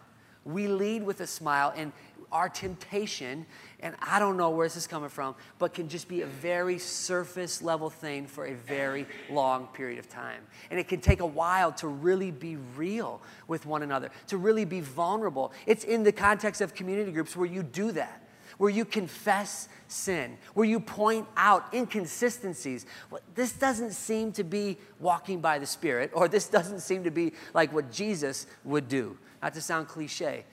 [0.45, 1.93] We lead with a smile, and
[2.35, 3.47] our temptation,
[3.80, 6.78] and I don't know where this is coming from, but can just be a very
[6.78, 10.43] surface level thing for a very long period of time.
[10.70, 14.64] And it can take a while to really be real with one another, to really
[14.64, 15.53] be vulnerable.
[15.64, 18.20] It's in the context of community groups where you do that
[18.59, 22.87] where you confess sin, where you point out inconsistencies.
[23.11, 27.11] Well, this doesn't seem to be walking by the Spirit, or this doesn't seem to
[27.11, 29.18] be like what Jesus would do.
[29.43, 30.45] Not to sound cliche,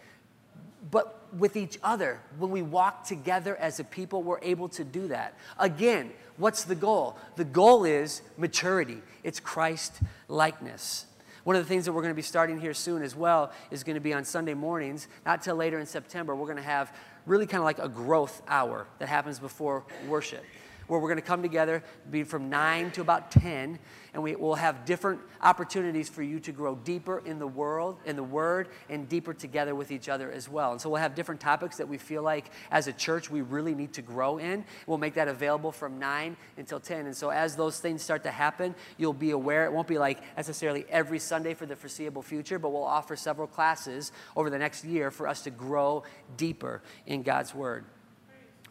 [0.90, 5.08] but with each other, when we walk together as a people, we're able to do
[5.08, 5.36] that.
[5.58, 7.18] Again, what's the goal?
[7.36, 11.06] The goal is maturity, it's Christ likeness.
[11.44, 13.84] One of the things that we're going to be starting here soon as well is
[13.84, 16.36] going to be on Sunday mornings, not till later in September.
[16.36, 20.44] We're going to have really kind of like a growth hour that happens before worship
[20.92, 23.80] where we're going to come together, be from 9 to about 10,
[24.14, 28.16] and we will have different opportunities for you to grow deeper in the world, in
[28.16, 30.74] the Word, and deeper together with each other as well.
[30.74, 33.74] And so we'll have different topics that we feel like as a church we really
[33.74, 34.66] need to grow in.
[34.86, 37.06] We'll make that available from 9 until 10.
[37.06, 39.66] And so as those things start to happen, you'll be aware.
[39.66, 43.48] It won't be like necessarily every Sunday for the foreseeable future, but we'll offer several
[43.48, 46.04] classes over the next year for us to grow
[46.36, 47.86] deeper in God's Word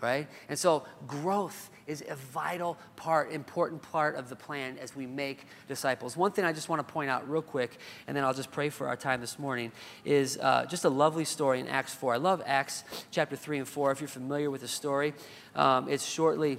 [0.00, 0.28] right?
[0.48, 5.44] And so growth is a vital part, important part of the plan as we make
[5.68, 6.16] disciples.
[6.16, 8.70] One thing I just want to point out real quick, and then I'll just pray
[8.70, 9.72] for our time this morning,
[10.04, 12.14] is uh, just a lovely story in Acts 4.
[12.14, 13.92] I love Acts chapter 3 and 4.
[13.92, 15.14] If you're familiar with the story,
[15.54, 16.58] um, it's shortly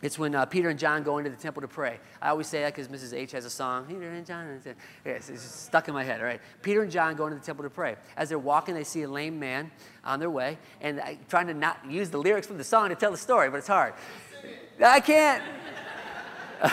[0.00, 1.98] it's when uh, Peter and John go into the temple to pray.
[2.22, 3.12] I always say that because Mrs.
[3.12, 3.86] H has a song.
[3.86, 4.60] Peter and John.
[5.04, 6.20] Yes, it's stuck in my head.
[6.20, 6.40] All right.
[6.62, 7.96] Peter and John go into the temple to pray.
[8.16, 9.72] As they're walking, they see a lame man
[10.04, 12.94] on their way, and I, trying to not use the lyrics from the song to
[12.94, 13.94] tell the story, but it's hard.
[14.82, 15.42] I can't.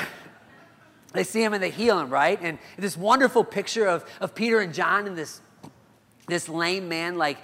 [1.14, 2.40] they see him and they heal him, right?
[2.42, 5.42] And this wonderful picture of, of Peter and John and this
[6.28, 7.38] this lame man like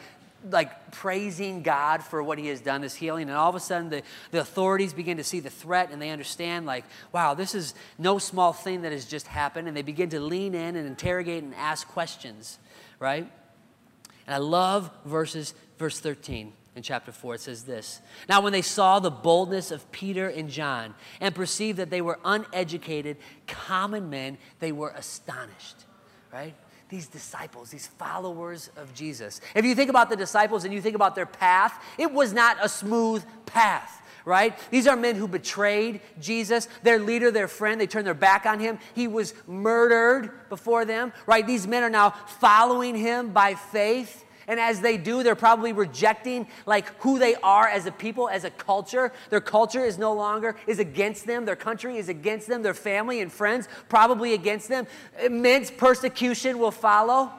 [0.50, 3.89] like praising God for what he has done, this healing, and all of a sudden
[3.89, 7.74] the, the authorities begin to see the threat and they understand, like, wow, this is
[7.98, 11.44] no small thing that has just happened, and they begin to lean in and interrogate
[11.44, 12.60] and ask questions,
[13.00, 13.30] right?
[14.26, 17.36] And I love verses, verse 13 in chapter 4.
[17.36, 21.78] It says this Now, when they saw the boldness of Peter and John and perceived
[21.80, 23.18] that they were uneducated,
[23.48, 25.86] common men, they were astonished,
[26.32, 26.56] right?
[26.92, 29.42] These disciples, these followers of Jesus.
[29.56, 32.58] If you think about the disciples and you think about their path, it was not
[32.62, 34.56] a smooth path right?
[34.70, 37.82] These are men who betrayed Jesus, their leader, their friend.
[37.82, 38.78] They turned their back on him.
[38.94, 41.46] He was murdered before them, right?
[41.46, 44.24] These men are now following him by faith.
[44.48, 48.44] And as they do, they're probably rejecting like who they are as a people, as
[48.44, 49.12] a culture.
[49.30, 51.46] Their culture is no longer is against them.
[51.46, 52.64] Their country is against them.
[52.64, 54.88] Their family and friends probably against them.
[55.24, 57.32] Immense persecution will follow.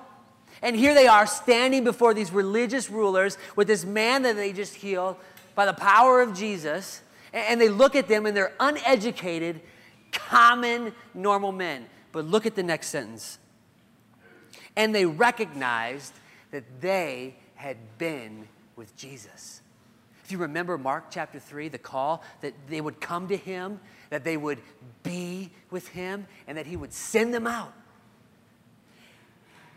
[0.63, 4.75] And here they are standing before these religious rulers with this man that they just
[4.75, 5.17] healed
[5.55, 7.03] by the power of Jesus.
[7.33, 9.61] And they look at them and they're uneducated,
[10.13, 11.87] common, normal men.
[12.13, 13.39] But look at the next sentence.
[14.77, 16.13] And they recognized
[16.53, 18.47] that they had been
[18.77, 19.61] with Jesus.
[20.25, 23.81] If you remember Mark chapter 3, the call that they would come to him,
[24.11, 24.61] that they would
[25.03, 27.73] be with him, and that he would send them out.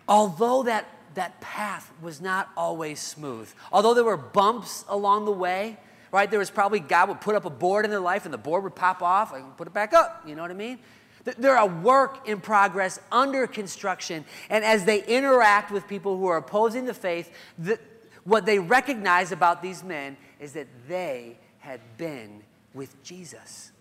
[0.08, 5.78] Although that, that path was not always smooth, although there were bumps along the way,
[6.12, 6.30] right?
[6.30, 8.64] There was probably God would put up a board in their life and the board
[8.64, 10.24] would pop off and put it back up.
[10.28, 10.80] You know what I mean?
[11.26, 14.26] They're a work in progress, under construction.
[14.50, 17.80] And as they interact with people who are opposing the faith, the,
[18.24, 22.44] what they recognize about these men is that they had been
[22.76, 23.72] with Jesus.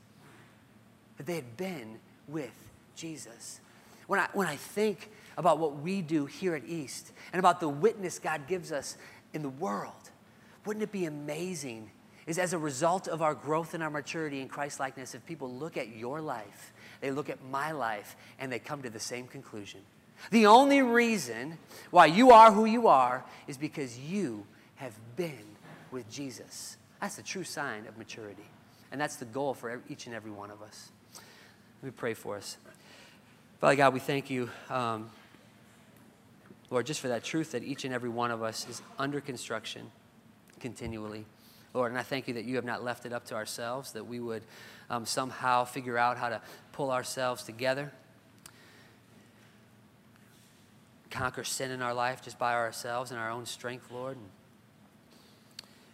[1.19, 2.55] That they had been with
[2.97, 3.61] Jesus.
[4.07, 7.69] When I, when I think about what we do here at East and about the
[7.69, 8.97] witness God gives us
[9.35, 10.11] in the world,
[10.65, 11.91] wouldn't it be amazing
[12.27, 15.51] is as a result of our growth and our maturity in Christ likeness, if people
[15.51, 19.27] look at your life, they look at my life, and they come to the same
[19.27, 19.81] conclusion.
[20.31, 21.59] The only reason
[21.91, 24.47] why you are who you are is because you
[24.77, 25.57] have been
[25.91, 26.77] with Jesus.
[27.01, 28.47] That's the true sign of maturity.
[28.91, 30.91] And that's the goal for each and every one of us.
[31.83, 32.57] Let me pray for us.
[33.61, 35.11] Father God, we thank you, um,
[36.71, 39.91] Lord, just for that truth that each and every one of us is under construction
[40.61, 41.27] continually.
[41.75, 44.07] Lord, and I thank you that you have not left it up to ourselves, that
[44.07, 44.45] we would
[44.89, 46.41] um, somehow figure out how to
[46.73, 47.93] pull ourselves together,
[51.11, 54.27] conquer sin in our life just by ourselves and our own strength, Lord, and,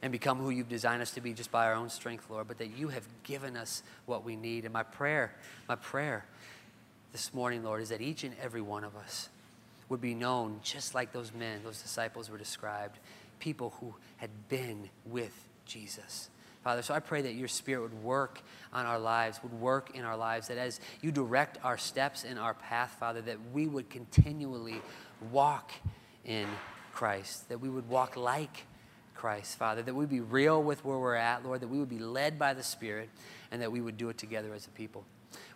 [0.02, 2.58] and become who you've designed us to be just by our own strength, Lord, but
[2.58, 4.64] that you have given us what we need.
[4.64, 5.32] And my prayer,
[5.66, 6.26] my prayer
[7.12, 9.30] this morning, Lord, is that each and every one of us
[9.88, 12.98] would be known just like those men, those disciples were described,
[13.38, 16.28] people who had been with Jesus.
[16.62, 18.42] Father, so I pray that your Spirit would work
[18.72, 22.36] on our lives, would work in our lives, that as you direct our steps in
[22.36, 24.82] our path, Father, that we would continually
[25.30, 25.72] walk
[26.26, 26.46] in
[26.92, 28.66] Christ, that we would walk like
[29.14, 31.98] Christ, Father, that we'd be real with where we're at, Lord, that we would be
[31.98, 33.08] led by the Spirit,
[33.50, 35.04] and that we would do it together as a people.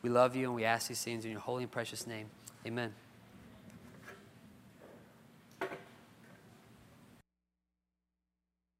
[0.00, 2.28] We love you and we ask these things in your holy and precious name.
[2.66, 3.03] Amen.